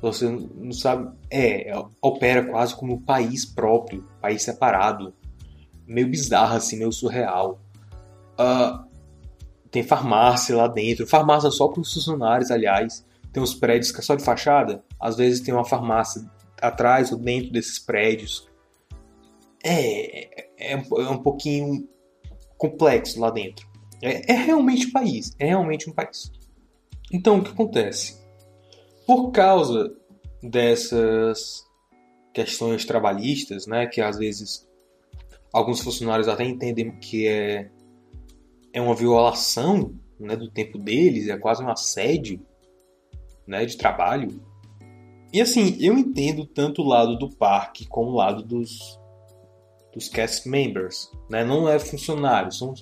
[0.01, 5.13] Você não sabe, é, opera quase como um país próprio, país separado,
[5.87, 7.59] meio bizarro assim, meio surreal.
[8.33, 8.85] Uh,
[9.71, 13.05] tem farmácia lá dentro, farmácia só para os funcionários, aliás.
[13.33, 16.21] Tem os prédios que é só de fachada, às vezes tem uma farmácia
[16.61, 18.47] atrás ou dentro desses prédios.
[19.63, 21.87] É, é, é um pouquinho
[22.57, 23.67] complexo lá dentro.
[24.01, 26.31] É, é realmente um país, é realmente um país.
[27.11, 28.17] Então, o que acontece?
[29.05, 29.95] Por causa
[30.43, 31.65] dessas
[32.33, 34.67] questões trabalhistas, né, que às vezes
[35.51, 37.71] alguns funcionários até entendem que é
[38.73, 42.39] é uma violação né, do tempo deles, é quase um assédio
[43.47, 44.39] né, de trabalho.
[45.31, 48.99] E assim, eu entendo tanto o lado do parque como o lado dos,
[49.93, 51.11] dos cast members.
[51.29, 51.43] Né?
[51.43, 52.73] Não é funcionário, são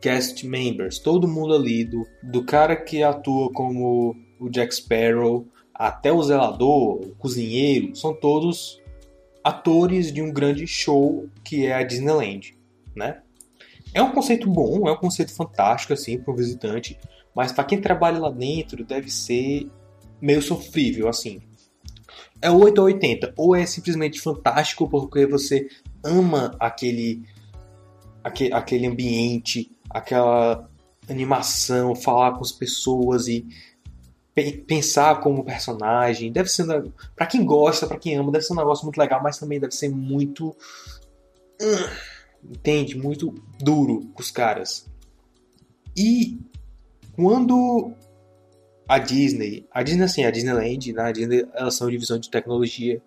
[0.00, 0.98] cast members.
[0.98, 7.00] Todo mundo ali, do, do cara que atua como o Jack Sparrow, até o zelador,
[7.00, 8.80] o cozinheiro, são todos
[9.44, 12.54] atores de um grande show que é a Disneyland,
[12.94, 13.22] né?
[13.92, 16.98] É um conceito bom, é um conceito fantástico assim para um visitante,
[17.34, 19.68] mas para quem trabalha lá dentro deve ser
[20.20, 21.40] meio sofrível assim.
[22.42, 25.68] É 8 ou 80, ou é simplesmente fantástico porque você
[26.02, 27.22] ama aquele
[28.24, 30.68] aquele, aquele ambiente, aquela
[31.08, 33.46] animação, falar com as pessoas e
[34.66, 36.32] pensar como personagem.
[36.32, 36.64] Deve ser
[37.14, 39.74] para quem gosta, para quem ama, deve ser um negócio muito legal, mas também deve
[39.74, 40.56] ser muito
[42.42, 44.86] entende, muito duro com os caras.
[45.96, 46.38] E
[47.14, 47.92] quando
[48.90, 53.00] a Disney, a Disney assim, a Disneyland, né, a Disney, elas são divisão de tecnologia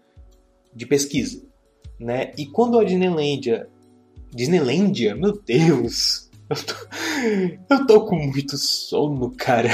[0.73, 1.43] de pesquisa,
[1.99, 2.31] né?
[2.37, 3.67] E quando a Disneylandia,
[4.33, 6.73] Disneylandia, meu Deus, eu tô,
[7.69, 9.67] eu tô com muito sono, cara.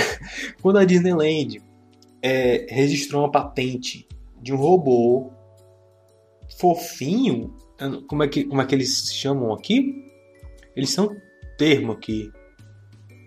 [0.64, 1.62] Quando a Disneyland
[2.24, 4.08] é, registrou uma patente
[4.42, 5.30] de um robô
[6.58, 7.54] fofinho,
[8.08, 10.12] como é que, como é que eles chamam aqui?
[10.76, 11.16] Eles são
[11.56, 12.32] termo aqui.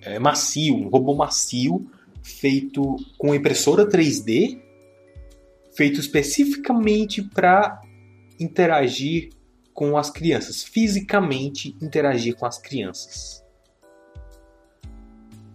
[0.01, 1.88] É macio, um robô macio
[2.23, 4.61] feito com impressora 3D,
[5.75, 7.81] feito especificamente para
[8.39, 9.31] interagir
[9.75, 13.43] com as crianças, fisicamente interagir com as crianças.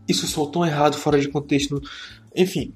[0.07, 1.81] Isso soou tão errado, fora de contexto.
[2.35, 2.73] Enfim,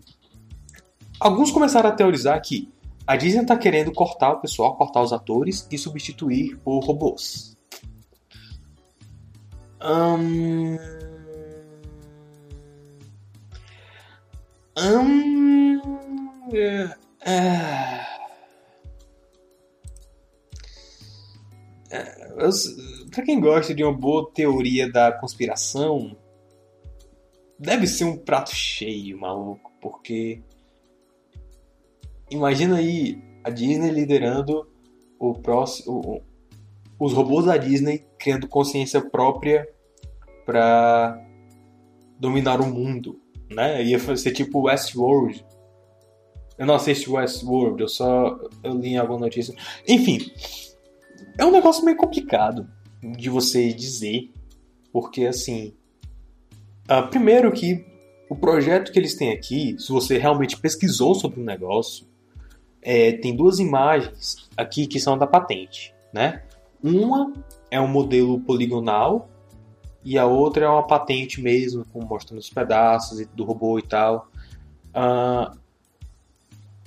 [1.20, 2.70] alguns começaram a teorizar que
[3.08, 7.56] a Disney está querendo cortar o pessoal, cortar os atores e substituir por robôs.
[9.84, 10.78] Hum...
[14.82, 15.80] Hum...
[16.54, 16.96] É...
[17.30, 18.02] é...
[23.12, 26.15] Pra quem gosta de uma boa teoria da conspiração,
[27.60, 30.41] deve ser um prato cheio, maluco, porque
[32.30, 34.67] imagina aí a Disney liderando
[35.20, 36.24] o próximo
[36.98, 39.67] os robôs da Disney criando consciência própria
[40.46, 41.20] para
[42.20, 43.21] dominar o mundo,
[43.54, 43.84] né?
[43.84, 45.46] Ia ser tipo Westworld.
[46.58, 49.56] Eu não assisti Westworld, eu só eu li alguma notícia.
[49.88, 50.20] Enfim,
[51.38, 52.68] é um negócio meio complicado
[53.02, 54.32] de você dizer,
[54.92, 55.74] porque assim,
[56.90, 57.86] uh, primeiro que
[58.30, 62.06] o projeto que eles têm aqui, se você realmente pesquisou sobre o negócio,
[62.82, 66.44] é, tem duas imagens aqui que são da patente, né?
[66.84, 67.34] Uma
[67.70, 69.30] é um modelo poligonal
[70.04, 74.28] e a outra é uma patente mesmo, com mostrando os pedaços do robô e tal.
[74.90, 75.58] Uh,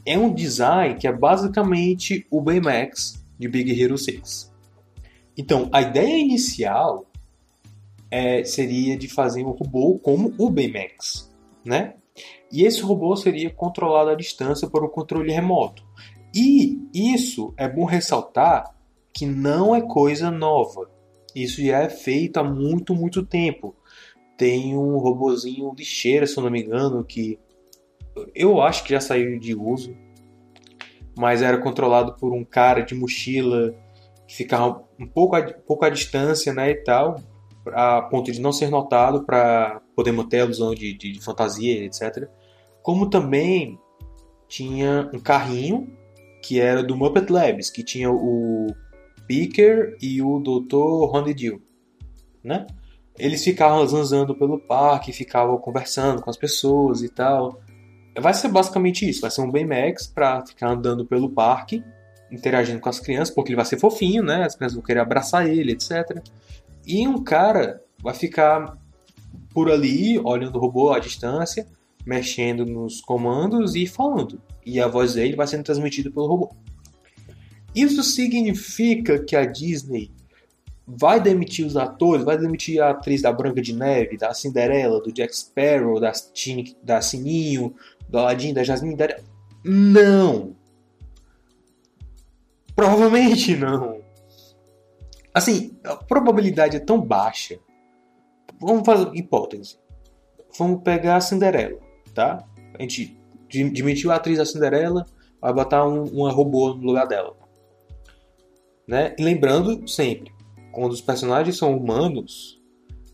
[0.05, 4.53] é um design que é basicamente o Baymax de Big Hero 6.
[5.37, 7.07] Então, a ideia inicial
[8.11, 11.33] é, seria de fazer um robô como o Baymax,
[11.65, 11.95] né?
[12.53, 15.85] E esse robô seria controlado à distância por um controle remoto.
[16.33, 18.75] E isso é bom ressaltar
[19.13, 20.89] que não é coisa nova.
[21.35, 23.75] Isso já é feito há muito, muito tempo.
[24.37, 27.39] Tem um robozinho lixeira, se eu não me engano, que
[28.35, 29.95] eu acho que já saiu de uso
[31.17, 33.75] mas era controlado por um cara de mochila
[34.27, 37.17] que ficava um pouco a, pouco à distância, né, e tal,
[37.69, 41.85] a ponto de não ser notado para poder manter a ilusão de, de, de, fantasia,
[41.85, 42.29] etc.
[42.83, 43.79] Como também
[44.49, 45.89] tinha um carrinho
[46.43, 48.67] que era do Muppet Labs, que tinha o
[49.27, 51.15] Picker e o Dr.
[51.15, 51.63] Honeydew,
[52.43, 52.67] né?
[53.19, 57.61] Eles ficavam zanzando pelo parque, ficavam conversando com as pessoas e tal.
[58.21, 61.83] Vai ser basicamente isso, vai ser um Baymax para ficar andando pelo parque,
[62.31, 64.45] interagindo com as crianças, porque ele vai ser fofinho, né?
[64.45, 66.21] As crianças vão querer abraçar ele, etc.
[66.87, 68.77] E um cara vai ficar
[69.53, 71.67] por ali, olhando o robô à distância,
[72.05, 74.41] mexendo nos comandos e falando.
[74.67, 76.55] E a voz dele vai sendo transmitida pelo robô.
[77.75, 80.11] Isso significa que a Disney
[80.87, 85.13] vai demitir os atores, vai demitir a atriz da Branca de Neve, da Cinderela, do
[85.13, 86.13] Jack Sparrow, da,
[86.83, 87.75] da Sininho,
[88.09, 89.17] do Aladdin, da Jasmine, da...
[89.65, 90.55] Não!
[92.77, 94.01] Provavelmente não.
[95.33, 97.59] Assim, a probabilidade é tão baixa.
[98.61, 99.79] Vamos fazer hipótese.
[100.59, 101.81] Vamos pegar a Cinderela,
[102.15, 102.45] tá?
[102.79, 103.19] A gente
[103.51, 105.07] demitiu a atriz da Cinderela,
[105.41, 107.44] vai botar um, uma robô no lugar dela.
[108.87, 109.15] Né?
[109.19, 110.33] Lembrando sempre,
[110.73, 112.61] quando os personagens são humanos,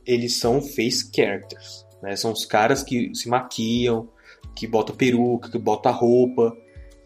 [0.05, 1.87] eles são face characters.
[2.03, 2.17] Né?
[2.17, 4.09] São os caras que se maquiam,
[4.55, 6.57] que botam peruca, que botam roupa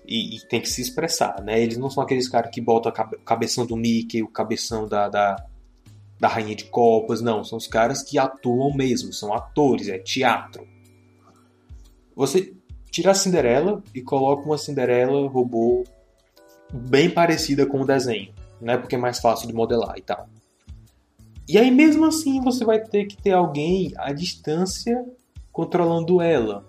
[0.07, 1.43] e, e tem que se expressar.
[1.43, 1.61] Né?
[1.61, 5.47] Eles não são aqueles caras que botam o cabeção do Mickey, o cabeção da, da,
[6.19, 7.21] da Rainha de Copas.
[7.21, 10.67] Não, são os caras que atuam mesmo, são atores, é teatro.
[12.17, 12.55] Você
[12.91, 15.85] tira a Cinderela e coloca uma Cinderela robô
[16.73, 18.33] bem parecida com o desenho,
[18.65, 18.77] né?
[18.77, 20.29] Porque é mais fácil de modelar e tal.
[21.49, 25.05] E aí mesmo assim você vai ter que ter alguém à distância
[25.53, 26.65] controlando ela.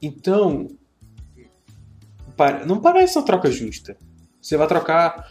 [0.00, 0.68] Então,
[2.66, 3.96] não parece uma troca justa.
[4.40, 5.28] Você vai trocar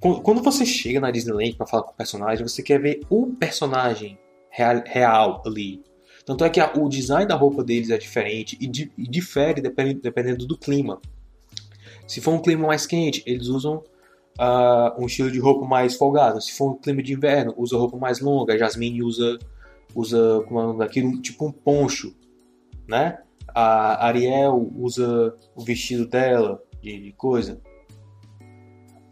[0.00, 4.18] quando você chega na Disneyland para falar com o personagem, você quer ver o personagem
[4.48, 5.82] real, real ali.
[6.24, 9.60] Tanto é que a, o design da roupa deles é diferente e, di, e difere
[9.60, 11.00] dependendo, dependendo, do clima.
[12.06, 13.82] Se for um clima mais quente, eles usam
[14.40, 16.40] uh, um estilo de roupa mais folgado.
[16.40, 18.54] Se for um clima de inverno, usa roupa mais longa.
[18.54, 19.38] A Jasmine usa,
[19.94, 22.16] usa como é tipo um poncho,
[22.88, 23.18] né?
[23.54, 27.60] A Ariel usa o vestido dela de, de coisa.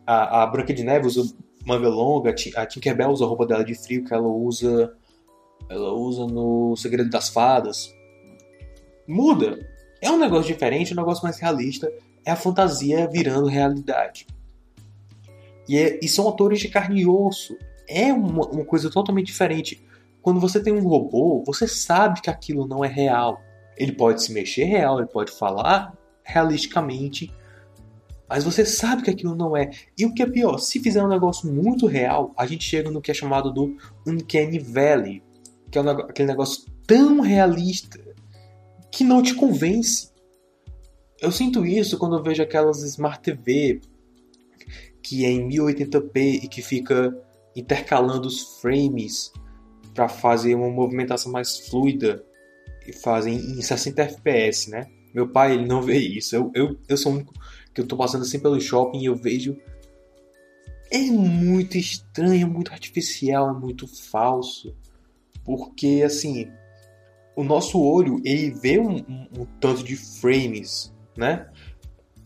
[0.06, 1.22] A, a Branca de Neve usa
[1.66, 2.34] manga longa.
[2.56, 4.96] A Tinkerbell usa a roupa dela de frio que ela usa
[5.68, 7.92] ela usa no Segredo das Fadas.
[9.06, 9.58] Muda.
[10.00, 11.92] É um negócio diferente, um negócio mais realista.
[12.24, 14.26] É a fantasia virando realidade.
[15.68, 17.56] E, é, e são atores de carne e osso.
[17.86, 19.84] É uma, uma coisa totalmente diferente.
[20.22, 23.40] Quando você tem um robô, você sabe que aquilo não é real.
[23.76, 27.32] Ele pode se mexer real, ele pode falar realisticamente,
[28.28, 29.70] mas você sabe que aquilo não é.
[29.96, 33.00] E o que é pior, se fizer um negócio muito real, a gente chega no
[33.00, 33.76] que é chamado do
[34.06, 35.22] Uncanny Valley,
[35.70, 37.98] que é um, aquele negócio tão realista
[38.90, 40.10] que não te convence.
[41.20, 43.80] Eu sinto isso quando eu vejo aquelas Smart TV
[45.02, 47.16] que é em 1080p e que fica
[47.54, 49.32] intercalando os frames
[49.94, 52.24] para fazer uma movimentação mais fluida
[52.86, 54.86] e fazem em 60 fps, né?
[55.14, 56.36] Meu pai ele não vê isso.
[56.36, 57.32] Eu, eu, eu sou o único
[57.74, 59.56] que eu tô passando assim pelo shopping e eu vejo
[60.90, 64.74] é muito estranho, é muito artificial, é muito falso
[65.44, 66.50] porque assim
[67.34, 71.48] o nosso olho ele vê um, um, um tanto de frames, né?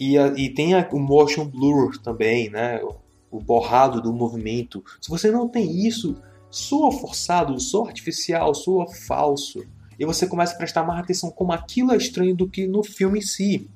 [0.03, 2.83] E, a, e tem a, o motion blur também, né?
[2.83, 2.97] O,
[3.31, 4.85] o, borrado do movimento.
[5.01, 9.65] Se você não tem isso, soa forçado, soa artificial, soa falso.
[9.97, 13.21] E você começa a prestar mais atenção como aquilo é estranho do que no filme
[13.21, 13.71] em si.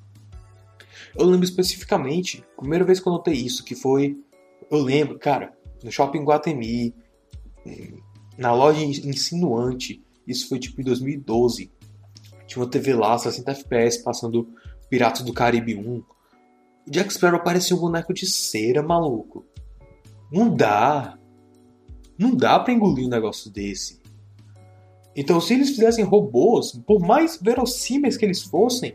[1.16, 4.18] Eu lembro especificamente, a primeira vez que eu notei isso, que foi.
[4.68, 5.52] Eu lembro, cara,
[5.84, 6.92] no shopping Guatemi,
[8.36, 10.02] na loja insinuante.
[10.26, 11.70] Isso foi tipo em 2012.
[12.48, 14.48] Tinha uma TV lá, 60 FPS, passando
[14.90, 16.15] Piratas do Caribe 1.
[16.88, 19.44] Jack Sparrow parecia um boneco de cera, maluco.
[20.32, 21.18] Não dá.
[22.18, 24.00] Não dá pra engolir um negócio desse.
[25.14, 28.94] Então, se eles fizessem robôs, por mais verossímeis que eles fossem,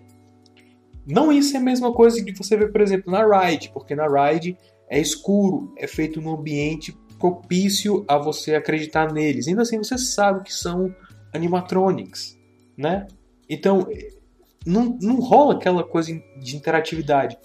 [1.06, 4.08] não ia ser a mesma coisa que você vê, por exemplo, na Ride, porque na
[4.08, 4.56] Ride
[4.88, 9.48] é escuro, é feito num ambiente propício a você acreditar neles.
[9.48, 10.94] Ainda assim, você sabe que são
[11.34, 12.38] animatronics,
[12.78, 13.08] né?
[13.50, 13.88] Então,
[14.66, 17.38] não, não rola aquela coisa de interatividade.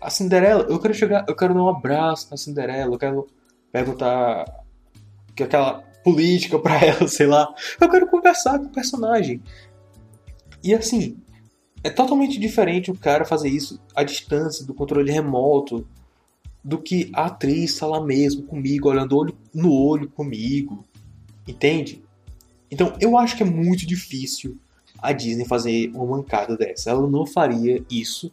[0.00, 3.26] A Cinderela, eu quero chegar, eu quero dar um abraço na Cinderela, eu quero
[3.72, 4.44] perguntar
[5.34, 7.52] que aquela política para ela, sei lá.
[7.80, 9.42] Eu quero conversar com o personagem.
[10.62, 11.16] E assim,
[11.82, 15.86] é totalmente diferente o cara fazer isso à distância, do controle remoto,
[16.62, 20.84] do que a atriz está lá mesmo comigo, olhando olho no olho comigo.
[21.46, 22.02] Entende?
[22.70, 24.58] Então eu acho que é muito difícil
[24.98, 26.90] a Disney fazer uma mancada dessa.
[26.90, 28.32] Ela não faria isso,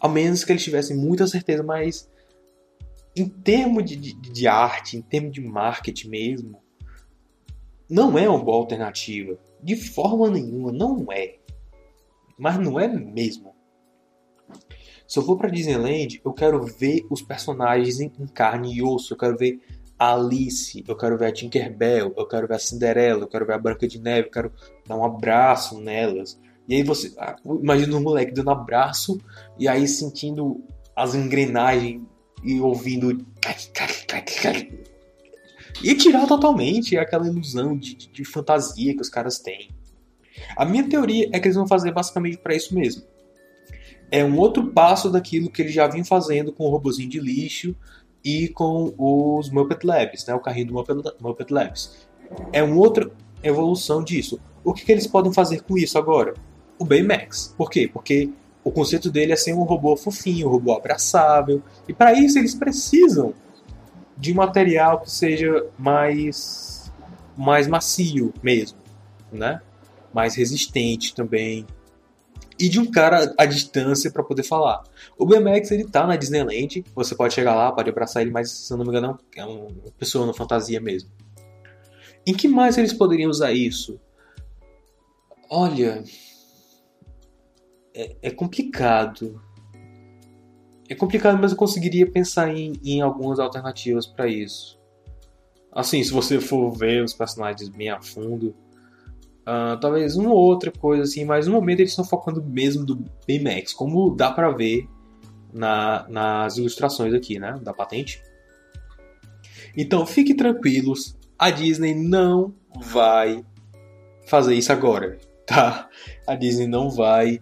[0.00, 2.08] a menos que eles tivessem muita certeza, mas
[3.16, 6.62] em termos de, de, de arte, em termos de marketing mesmo,
[7.88, 9.38] não é uma boa alternativa.
[9.62, 11.36] De forma nenhuma, não é.
[12.38, 13.54] Mas não é mesmo.
[15.06, 19.14] Se eu for pra Disneyland, eu quero ver os personagens em, carne e osso.
[19.14, 19.60] Eu quero ver
[19.98, 23.54] a Alice, eu quero ver a Tinkerbell, eu quero ver a Cinderela, eu quero ver
[23.54, 24.52] a Branca de Neve, eu quero
[24.86, 26.38] dar um abraço nelas.
[26.68, 27.12] E aí você.
[27.18, 29.20] Ah, imagina um moleque dando abraço
[29.58, 30.62] e aí sentindo
[30.94, 32.02] as engrenagens
[32.44, 33.26] e ouvindo.
[35.82, 39.70] E tirar totalmente aquela ilusão de, de, de fantasia que os caras têm.
[40.56, 43.02] A minha teoria é que eles vão fazer basicamente para isso mesmo
[44.10, 47.74] é um outro passo daquilo que eles já vinham fazendo com o robozinho de lixo
[48.24, 52.08] e com os Muppet Labs, né, o carrinho do Muppet, Muppet Labs.
[52.52, 53.10] É uma outra
[53.42, 54.40] evolução disso.
[54.64, 56.34] O que, que eles podem fazer com isso agora?
[56.78, 57.54] O Baymax.
[57.56, 57.90] Por quê?
[57.92, 58.30] Porque
[58.62, 61.62] o conceito dele é ser um robô fofinho, um robô abraçável.
[61.88, 63.34] E para isso eles precisam
[64.16, 66.92] de um material que seja mais
[67.36, 68.78] mais macio mesmo,
[69.32, 69.62] né?
[70.12, 71.64] Mais resistente também.
[72.58, 74.82] E de um cara à distância para poder falar.
[75.16, 78.72] O BMX ele tá na Disneyland, você pode chegar lá, pode abraçar ele, mas se
[78.72, 81.08] eu não me engano é uma pessoa na fantasia mesmo.
[82.26, 84.00] Em que mais eles poderiam usar isso?
[85.48, 86.02] Olha,
[87.98, 89.42] é, é complicado.
[90.88, 94.78] É complicado, mas eu conseguiria pensar em, em algumas alternativas para isso.
[95.72, 98.54] Assim, se você for ver os personagens bem a fundo,
[99.40, 103.04] uh, talvez uma ou outra coisa assim, mas no momento eles estão focando mesmo do
[103.26, 104.88] Baymax, como dá para ver
[105.52, 108.22] na, nas ilustrações aqui, né, da patente.
[109.76, 113.44] Então, fiquem tranquilos, a Disney não vai
[114.26, 115.88] fazer isso agora, tá?
[116.26, 117.40] A Disney não vai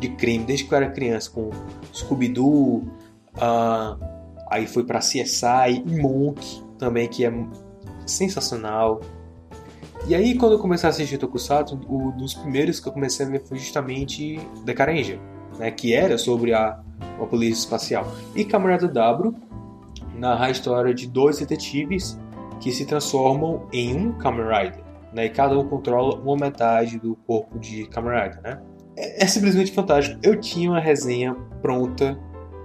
[0.00, 1.50] de crime, desde que eu era criança, com
[1.94, 2.78] Scooby-Doo,
[3.36, 3.98] uh,
[4.50, 7.32] aí foi para CSI Monk também, que é
[8.06, 9.00] sensacional.
[10.08, 13.28] E aí, quando eu comecei a assistir Tokusatsu, um dos primeiros que eu comecei a
[13.28, 15.18] ver foi justamente The Karenja,
[15.58, 16.80] né, que era sobre a,
[17.20, 18.06] a polícia espacial.
[18.36, 19.34] E Camarada W
[20.14, 22.16] narra a história de dois detetives
[22.60, 27.16] que se transformam em um Kamen Rider, né, e cada um controla uma metade do
[27.26, 28.62] corpo de Kamen Rider, né?
[28.96, 30.20] É, é simplesmente fantástico.
[30.22, 32.16] Eu tinha uma resenha pronta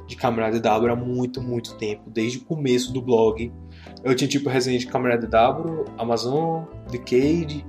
[0.06, 3.52] de Camarada W há muito, muito tempo, desde o começo do blog
[4.04, 7.66] eu tinha tipo resenha de Camarada W, Amazon, Decade.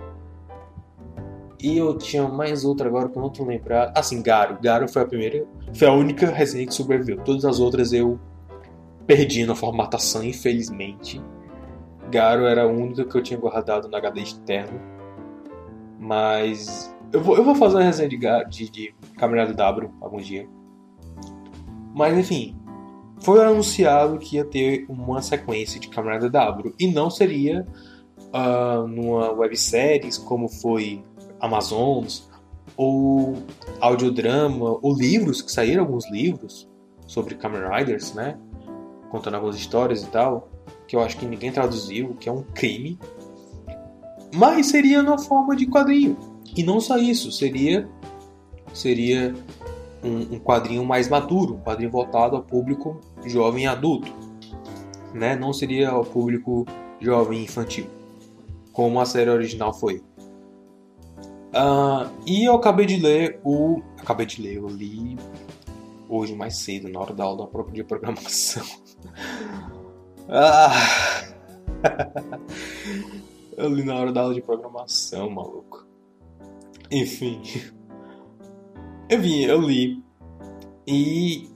[1.61, 3.93] E eu tinha mais outra agora que eu não tô lembrando.
[3.95, 4.59] Assim, Garo.
[4.61, 5.45] Garo foi a primeira.
[5.75, 7.19] Foi a única resenha que sobreviveu.
[7.19, 8.19] Todas as outras eu
[9.07, 11.23] perdi na formatação, infelizmente.
[12.11, 14.81] Garo era a única que eu tinha guardado no HD externo.
[16.01, 16.93] Mas.
[17.13, 18.19] Eu vou, eu vou fazer uma resenha de,
[18.49, 20.49] de, de Camarada W algum dia.
[21.95, 22.57] Mas enfim,
[23.23, 27.67] foi anunciado que ia ter uma sequência de Camarada W e não seria
[28.33, 31.03] uh, numa websérie como foi
[31.41, 32.29] Amazons
[32.77, 33.35] ou
[33.81, 36.69] audiodrama ou livros que saíram alguns livros
[37.07, 38.39] sobre Kamen Riders, né,
[39.11, 40.49] contando algumas histórias e tal,
[40.89, 42.99] que eu acho que ninguém traduziu, que é um crime.
[44.35, 46.17] Mas seria na forma de quadrinho.
[46.57, 47.89] E não só isso, seria
[48.73, 49.35] seria
[50.03, 54.13] um, um quadrinho mais maduro, um quadrinho voltado ao público jovem adulto,
[55.13, 55.37] né?
[55.37, 56.67] Não seria ao público
[57.01, 57.87] jovem infantil,
[58.73, 60.03] como a série original foi.
[61.53, 63.83] Uh, e eu acabei de ler o.
[63.99, 65.19] Acabei de ler, eu li
[66.09, 68.65] hoje mais cedo, na hora da aula de programação.
[70.29, 70.73] ah.
[73.57, 75.87] eu li na hora da aula de programação, maluco.
[76.91, 77.43] Enfim.
[79.11, 80.03] Vi, eu li.
[80.87, 81.52] E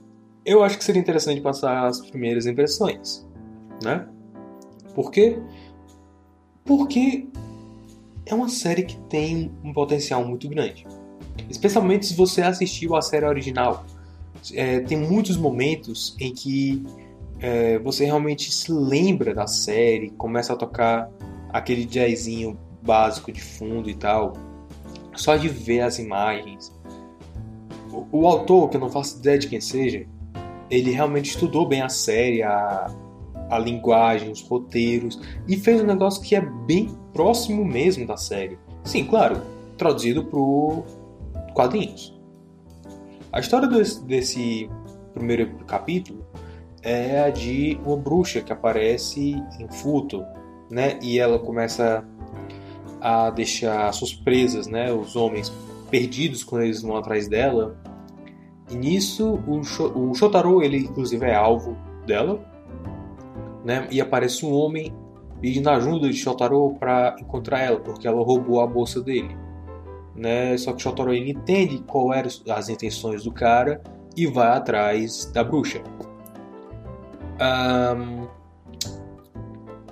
[0.47, 3.27] eu acho que seria interessante passar as primeiras impressões,
[3.83, 4.07] né?
[4.95, 5.37] Por quê?
[6.63, 7.27] Porque
[8.25, 10.87] é uma série que tem um potencial muito grande.
[11.49, 13.85] Especialmente se você assistiu a série original.
[14.53, 16.81] É, tem muitos momentos em que
[17.41, 21.11] é, você realmente se lembra da série, começa a tocar
[21.49, 24.31] aquele jazzinho básico de fundo e tal,
[25.13, 26.73] só de ver as imagens.
[27.91, 30.07] O, o autor, que eu não faço ideia de quem seja,
[30.69, 32.87] ele realmente estudou bem a série, a,
[33.49, 38.57] a linguagem, os roteiros, e fez um negócio que é bem próximo mesmo da série.
[38.83, 39.41] Sim, claro,
[39.77, 42.17] traduzido para quadrinhos.
[43.31, 44.69] A história desse, desse
[45.13, 46.25] primeiro capítulo
[46.81, 50.23] é a de uma bruxa que aparece em Futo,
[50.69, 50.97] né?
[51.01, 52.05] E ela começa
[53.01, 54.91] a deixar suas presas, né?
[54.91, 55.51] Os homens
[55.89, 57.77] perdidos quando eles vão atrás dela.
[58.69, 59.61] E nisso o,
[60.09, 62.39] o Shotaro, ele inclusive é alvo dela,
[63.63, 63.87] né?
[63.91, 64.93] E aparece um homem
[65.41, 69.35] pedindo ajuda de Shotaro para encontrar ela, porque ela roubou a bolsa dele.
[70.15, 70.57] Né?
[70.57, 73.81] Só que Shotaro ele entende qual eram as intenções do cara
[74.15, 75.81] e vai atrás da bruxa.
[77.39, 78.27] Um,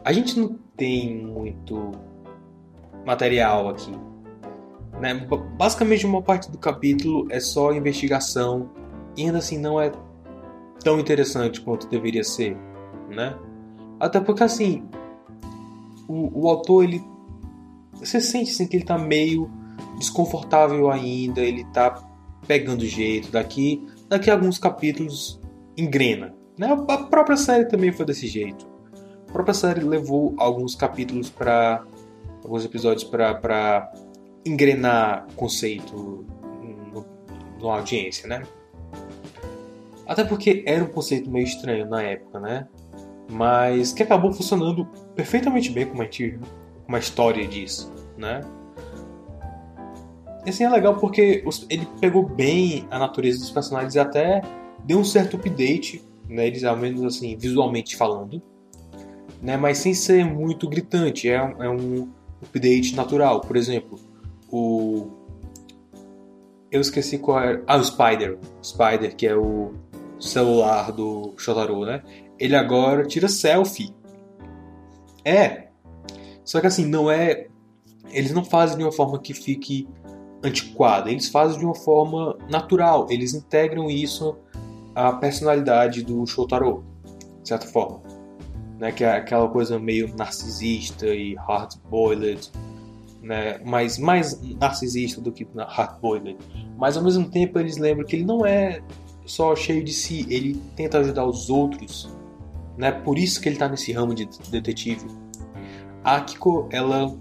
[0.04, 1.92] a gente não tem muito
[3.06, 3.92] material aqui.
[5.00, 5.14] Né?
[5.58, 8.70] Basicamente, uma parte do capítulo é só investigação
[9.18, 9.92] e ainda assim não é
[10.84, 12.58] tão interessante quanto deveria ser,
[13.10, 13.36] né?
[14.00, 14.84] Até porque assim,
[16.08, 17.04] o, o autor ele
[17.94, 19.50] você sente assim que ele tá meio
[19.98, 22.04] desconfortável ainda, ele tá
[22.46, 25.40] pegando jeito daqui, daqui a alguns capítulos
[25.78, 26.68] engrena, né?
[26.88, 28.68] A própria série também foi desse jeito.
[29.28, 31.84] A própria série levou alguns capítulos para
[32.44, 33.92] alguns episódios para
[34.46, 36.26] engrenar conceito
[36.94, 37.06] no,
[37.60, 38.44] na audiência, né?
[40.08, 42.68] Até porque era um conceito meio estranho na época, né?
[43.30, 44.86] Mas que acabou funcionando
[45.16, 46.08] perfeitamente bem como a,
[46.88, 48.42] uma história disso, né?
[50.46, 54.42] E assim é legal porque ele pegou bem a natureza dos personagens e até
[54.84, 58.42] deu um certo update né, eles ao menos assim visualmente falando,
[59.42, 61.30] né, mas sem ser muito gritante.
[61.30, 62.10] É, é um
[62.42, 63.42] update natural.
[63.42, 64.00] Por exemplo,
[64.56, 65.26] o
[66.72, 67.62] eu esqueci qual é.
[67.68, 68.38] Ah, o Spider.
[68.62, 69.74] Spider, que é o
[70.20, 72.04] celular do Shotaro, né?
[72.38, 73.94] Ele agora tira selfie.
[75.24, 75.70] É.
[76.44, 77.48] Só que assim, não é.
[78.12, 79.88] Eles não fazem de uma forma que fique
[80.44, 81.10] antiquada.
[81.10, 83.08] Eles fazem de uma forma natural.
[83.10, 84.36] Eles integram isso
[84.94, 86.84] a personalidade do Shotaro,
[87.42, 88.02] de certa forma.
[88.78, 92.52] Né, que é aquela coisa meio narcisista e hard-boiled,
[93.26, 96.38] né, mas mais narcisista do que hard-boiled.
[96.78, 98.82] Mas ao mesmo tempo eles lembram que ele não é
[99.26, 102.08] só cheio de si, ele tenta ajudar os outros.
[102.78, 105.08] Né, por isso que ele está nesse ramo de detetive.
[106.04, 107.18] A Akiko, ela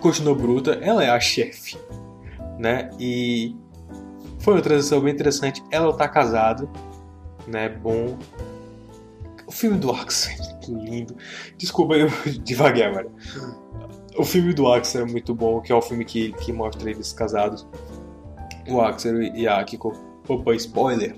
[0.00, 1.76] continua bruta, ela é a chefe.
[2.56, 3.56] Né, e
[4.38, 5.60] foi uma transição bem interessante.
[5.72, 6.68] Ela tá casada,
[7.48, 7.68] né?
[7.68, 8.16] Bom.
[9.46, 11.16] O filme do Axel, que lindo.
[11.56, 12.08] Desculpa, eu
[12.44, 13.10] devagar, agora.
[14.16, 17.12] O filme do Axel é muito bom, que é o filme que, que mostra eles
[17.12, 17.66] casados.
[18.68, 19.92] O Axel e a Akiko.
[20.28, 21.16] Opa, spoiler.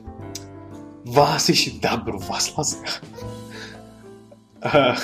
[1.04, 3.00] Vá assistir W, vá se lascar.
[4.62, 4.94] Uh,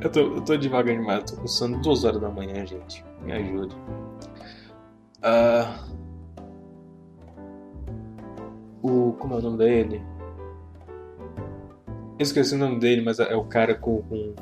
[0.00, 3.04] eu, tô, eu tô devagar demais, tô com sono duas horas da manhã, gente.
[3.22, 3.76] Me ajude.
[5.18, 5.68] Uh,
[8.82, 9.12] o.
[9.12, 10.02] Como é o nome dele?
[12.18, 14.34] Eu esqueci o nome dele, mas é o cara com, com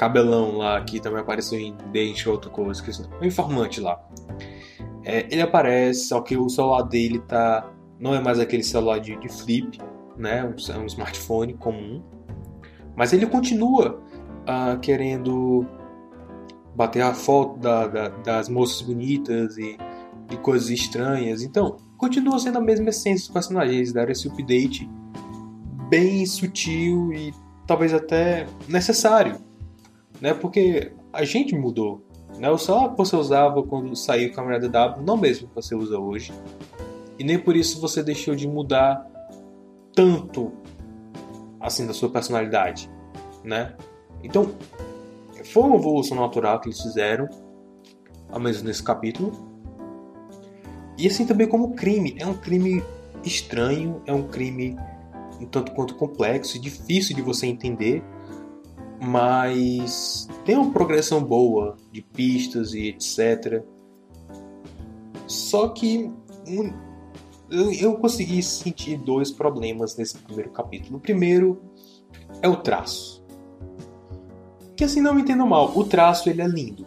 [0.00, 3.02] cabelão lá que também apareceu em Deixa outra coisa, esqueci.
[3.20, 4.02] O informante lá.
[5.04, 7.70] É, ele aparece, só que o celular dele tá.
[7.98, 9.78] Não é mais aquele celular de, de flip,
[10.16, 10.50] né?
[10.70, 12.02] É um smartphone comum.
[12.96, 14.00] Mas ele continua
[14.48, 15.66] uh, querendo
[16.74, 19.76] bater a foto da, da, das moças bonitas e
[20.28, 21.42] de coisas estranhas.
[21.42, 23.76] Então, continua sendo a mesma essência dos personagens.
[23.76, 24.88] Eles deram esse update
[25.90, 27.34] bem sutil e
[27.66, 29.49] talvez até necessário,
[30.20, 30.34] né?
[30.34, 32.02] Porque a gente mudou.
[32.38, 32.48] Né?
[32.50, 35.98] O celular que você usava quando saiu o Camarada W não mesmo que você usa
[35.98, 36.32] hoje.
[37.18, 39.06] E nem por isso você deixou de mudar
[39.94, 40.52] tanto
[41.60, 42.90] assim da sua personalidade,
[43.44, 43.74] né?
[44.22, 44.52] Então,
[45.44, 47.28] foi uma evolução natural que eles fizeram,
[48.30, 49.32] ao menos nesse capítulo.
[50.96, 52.16] E assim também como crime.
[52.18, 52.82] É um crime
[53.22, 54.76] estranho, é um crime
[55.40, 58.02] um tanto quanto complexo e difícil de você entender,
[59.00, 63.62] mas tem uma progressão boa de pistas e etc.
[65.26, 66.10] Só que
[67.80, 70.98] eu consegui sentir dois problemas nesse primeiro capítulo.
[70.98, 71.62] O primeiro
[72.42, 73.24] é o traço.
[74.76, 76.86] Que assim não me entendo mal, o traço ele é lindo,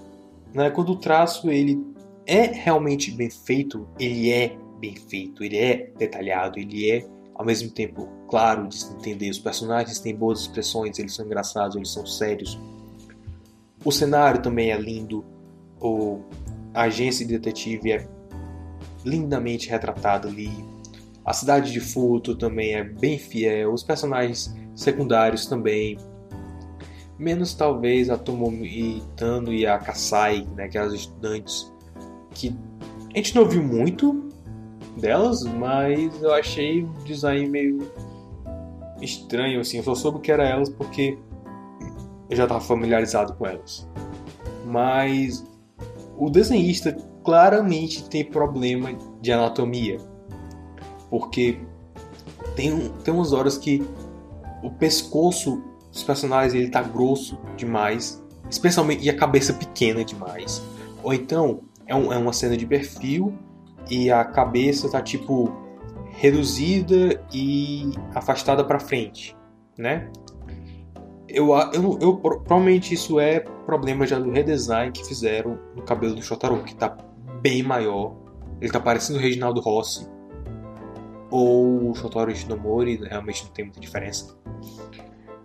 [0.53, 0.69] né?
[0.69, 1.83] Quando o traço ele
[2.25, 7.69] é realmente bem feito, ele é bem feito, ele é detalhado, ele é ao mesmo
[7.69, 9.29] tempo claro de se entender.
[9.29, 12.59] Os personagens têm boas expressões, eles são engraçados, eles são sérios.
[13.83, 15.25] O cenário também é lindo.
[15.79, 16.21] O,
[16.73, 18.07] a agência de detetive é
[19.03, 20.51] lindamente retratada ali.
[21.25, 23.73] A cidade de Futo também é bem fiel.
[23.73, 25.97] Os personagens secundários também.
[27.17, 31.71] Menos talvez a Tomomi Tano e a Kasai, né, que eram as estudantes
[32.33, 32.55] que
[33.13, 34.22] a gente não viu muito
[34.97, 37.91] delas, mas eu achei o design meio
[39.01, 39.77] estranho assim.
[39.77, 41.17] Eu só soube que era elas porque
[42.29, 43.87] eu já estava familiarizado com elas.
[44.65, 45.45] Mas
[46.17, 48.91] o desenhista claramente tem problema
[49.21, 49.97] de anatomia.
[51.09, 51.59] Porque
[52.55, 53.85] tem, tem umas horas que
[54.61, 60.61] o pescoço dos personagens ele tá grosso demais, especialmente e a cabeça pequena demais.
[61.03, 63.33] Ou então é, um, é uma cena de perfil
[63.89, 65.51] e a cabeça tá tipo
[66.09, 69.35] reduzida e afastada para frente,
[69.77, 70.09] né?
[71.27, 76.21] Eu, eu, eu, provavelmente isso é problema já do redesign que fizeram no cabelo do
[76.21, 76.95] Shotaro, que tá
[77.41, 78.15] bem maior.
[78.61, 80.07] Ele tá parecendo o Reginaldo Rossi
[81.31, 84.37] ou o Shotaro Shinomori, realmente não tem muita diferença.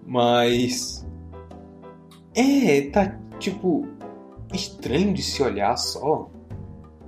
[0.06, 1.06] Mas
[2.34, 3.88] é, tá tipo
[4.52, 6.28] estranho de se olhar só.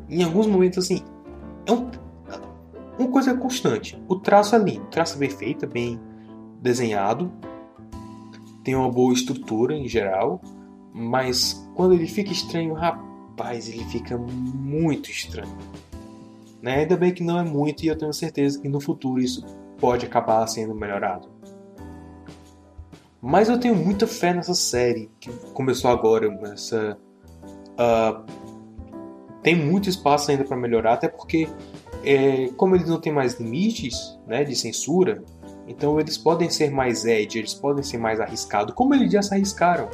[0.09, 1.05] Em alguns momentos assim,
[1.71, 1.91] é um,
[2.99, 4.01] uma coisa constante.
[4.09, 6.01] O traço é lindo, o traço é bem feito, é bem
[6.61, 7.33] desenhado,
[8.63, 10.41] tem uma boa estrutura em geral,
[10.93, 15.57] mas quando ele fica estranho, rapaz, ele fica muito estranho.
[16.61, 16.81] Né?
[16.81, 19.45] Ainda bem que não é muito e eu tenho certeza que no futuro isso
[19.79, 21.29] pode acabar sendo melhorado.
[23.23, 26.99] Mas eu tenho muita fé nessa série que começou agora, essa
[27.73, 28.25] uh,
[29.43, 31.49] tem muito espaço ainda para melhorar, até porque
[32.05, 35.23] é, como eles não têm mais limites né, de censura,
[35.67, 39.35] então eles podem ser mais edge, eles podem ser mais arriscados, como eles já se
[39.35, 39.89] arriscaram.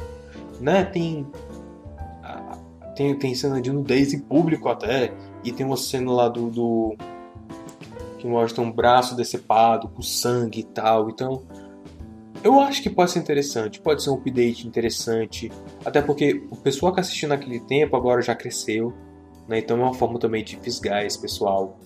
[0.59, 0.83] Né?
[0.85, 1.25] Tem,
[2.95, 6.95] tem, tem cena de nudez em público até, e tem uma cena lá do, do
[8.17, 11.09] que mostra um braço decepado com sangue e tal.
[11.09, 11.43] Então,
[12.43, 15.51] eu acho que pode ser interessante, pode ser um update interessante,
[15.85, 18.93] até porque o pessoal que assistiu naquele tempo agora já cresceu,
[19.47, 19.59] né?
[19.59, 21.77] Então é uma forma também de fisgar esse pessoal.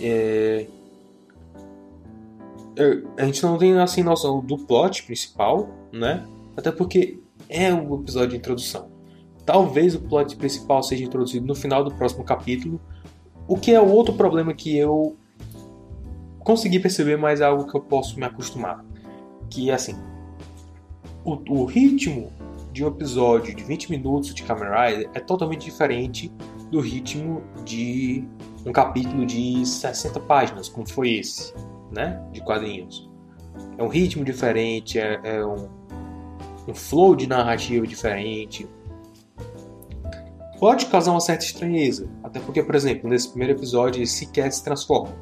[0.00, 0.66] É...
[2.76, 6.26] é a gente não tem assim noção do plot principal, né?
[6.56, 8.90] Até porque é um episódio de introdução.
[9.44, 12.80] Talvez o plot principal seja introduzido no final do próximo capítulo,
[13.46, 15.16] o que é outro problema que eu
[16.40, 18.84] consegui perceber, mas é algo que eu posso me acostumar.
[19.48, 19.96] Que é assim:
[21.24, 22.30] o, o ritmo
[22.78, 26.32] de um episódio de 20 minutos de Kamen Rider é totalmente diferente
[26.70, 28.24] do ritmo de
[28.64, 31.52] um capítulo de 60 páginas, como foi esse,
[31.90, 32.24] né?
[32.30, 33.10] De quadrinhos.
[33.76, 35.68] É um ritmo diferente, é, é um,
[36.68, 38.68] um flow de narrativa diferente,
[40.60, 42.08] pode causar uma certa estranheza.
[42.22, 45.16] Até porque, por exemplo, nesse primeiro episódio ele sequer se transforma.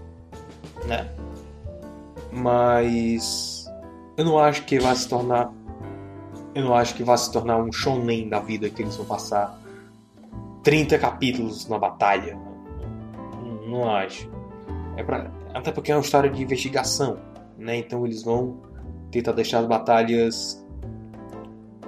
[0.86, 1.10] Né?
[2.30, 3.64] Mas
[4.14, 5.50] eu não acho que vai se tornar.
[6.56, 9.60] Eu não acho que vai se tornar um shonen da vida que eles vão passar
[10.62, 12.34] 30 capítulos na batalha.
[13.44, 14.26] Não, não acho.
[14.96, 17.18] É pra, até porque é uma história de investigação.
[17.58, 17.76] Né?
[17.76, 18.56] Então eles vão
[19.10, 20.66] tentar deixar as batalhas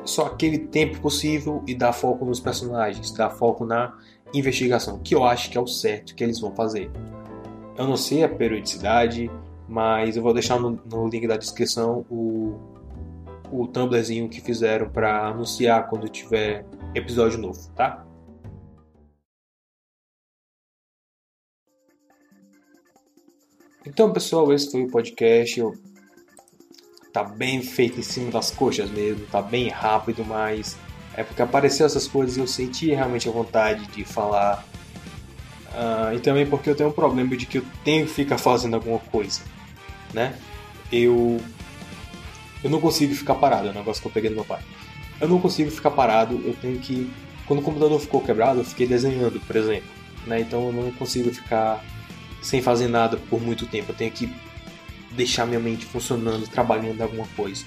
[0.04, 3.96] só aquele tempo possível e dar foco nos personagens, dar foco na
[4.34, 6.90] investigação, que eu acho que é o certo que eles vão fazer.
[7.74, 9.30] Eu não sei a periodicidade,
[9.66, 12.77] mas eu vou deixar no, no link da descrição o,
[13.50, 18.04] o Tumblrzinho que fizeram para anunciar quando tiver episódio novo, tá?
[23.86, 25.58] Então, pessoal, esse foi o podcast.
[25.58, 25.74] Eu
[27.12, 30.76] tá bem feito em cima das coxas mesmo, tá bem rápido, mas
[31.14, 34.64] é porque apareceu essas coisas e eu senti realmente a vontade de falar.
[35.68, 38.74] Uh, e também porque eu tenho um problema de que eu tenho que ficar fazendo
[38.74, 39.40] alguma coisa,
[40.12, 40.36] né?
[40.92, 41.40] Eu
[42.62, 44.60] eu não consigo ficar parado, é um negócio que eu peguei do meu pai.
[45.20, 47.10] Eu não consigo ficar parado, eu tenho que
[47.48, 49.88] quando o computador ficou quebrado, eu fiquei desenhando, por exemplo,
[50.26, 50.40] né?
[50.40, 51.82] Então eu não consigo ficar
[52.42, 53.90] sem fazer nada por muito tempo.
[53.90, 54.30] Eu tenho que
[55.12, 57.64] deixar minha mente funcionando, trabalhando alguma coisa.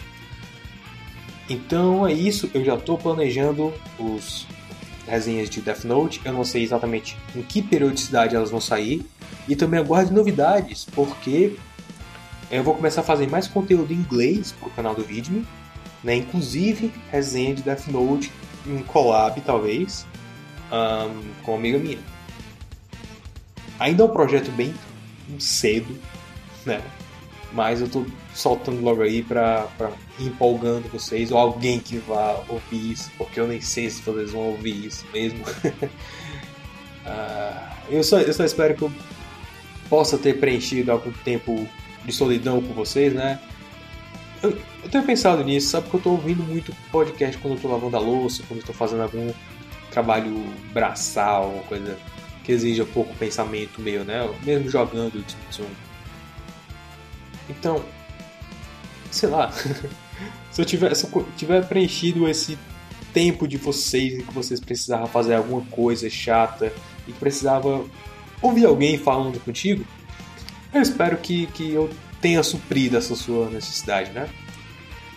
[1.50, 4.46] Então é isso, eu já estou planejando os
[5.08, 6.22] resenhas de Death Note.
[6.24, 9.04] Eu não sei exatamente em que periodicidade elas vão sair.
[9.50, 11.56] E também aguardo novidades, porque
[12.52, 15.48] eu vou começar a fazer mais conteúdo em inglês para o canal do Vidme,
[16.04, 16.16] né?
[16.16, 18.32] inclusive resenha de Death Note
[18.68, 20.06] em collab, talvez,
[20.72, 22.00] um, com uma amiga minha.
[23.80, 24.74] Ainda é um projeto bem
[25.40, 25.98] cedo,
[26.66, 26.82] né?
[27.54, 32.92] Mas eu tô soltando logo aí pra, pra empolgando vocês, ou alguém que vá ouvir
[32.92, 35.44] isso, porque eu nem sei se vocês vão ouvir isso mesmo.
[37.06, 38.92] uh, eu, só, eu só espero que eu
[39.90, 41.68] possa ter preenchido algum tempo
[42.06, 43.40] de solidão com vocês, né?
[44.42, 45.84] Eu, eu tenho pensado nisso, sabe?
[45.84, 48.74] Porque eu tô ouvindo muito podcast quando eu tô lavando a louça, quando eu tô
[48.74, 49.32] fazendo algum
[49.92, 50.44] trabalho
[50.74, 51.98] braçal, uma coisa
[52.44, 54.28] que exija pouco pensamento meu, né?
[54.44, 55.66] Mesmo jogando Tsum.
[57.50, 57.84] Então,
[59.12, 59.52] sei lá,
[60.52, 62.58] se eu tiver, se eu tiver preenchido esse
[63.14, 66.74] tempo de vocês em que vocês precisavam fazer alguma coisa chata
[67.08, 67.86] e precisava
[68.42, 69.86] ouvir alguém falando contigo,
[70.74, 71.90] eu espero que, que eu
[72.22, 74.30] tenha suprido essa sua necessidade, né?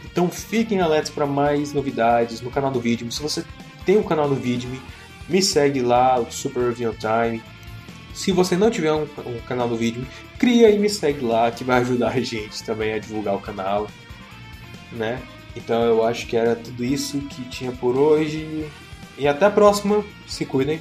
[0.05, 3.11] Então fiquem alertas para mais novidades no canal do Vidme.
[3.11, 3.45] Se você
[3.85, 4.81] tem um canal do Vidme,
[5.29, 7.43] me segue lá, o Super Review Time.
[8.15, 10.07] Se você não tiver um, um canal do Vidme,
[10.39, 13.89] cria e me segue lá, que vai ajudar a gente também a divulgar o canal,
[14.93, 15.21] né?
[15.57, 18.69] Então eu acho que era tudo isso que tinha por hoje.
[19.17, 20.05] E até a próxima.
[20.27, 20.81] Se cuidem.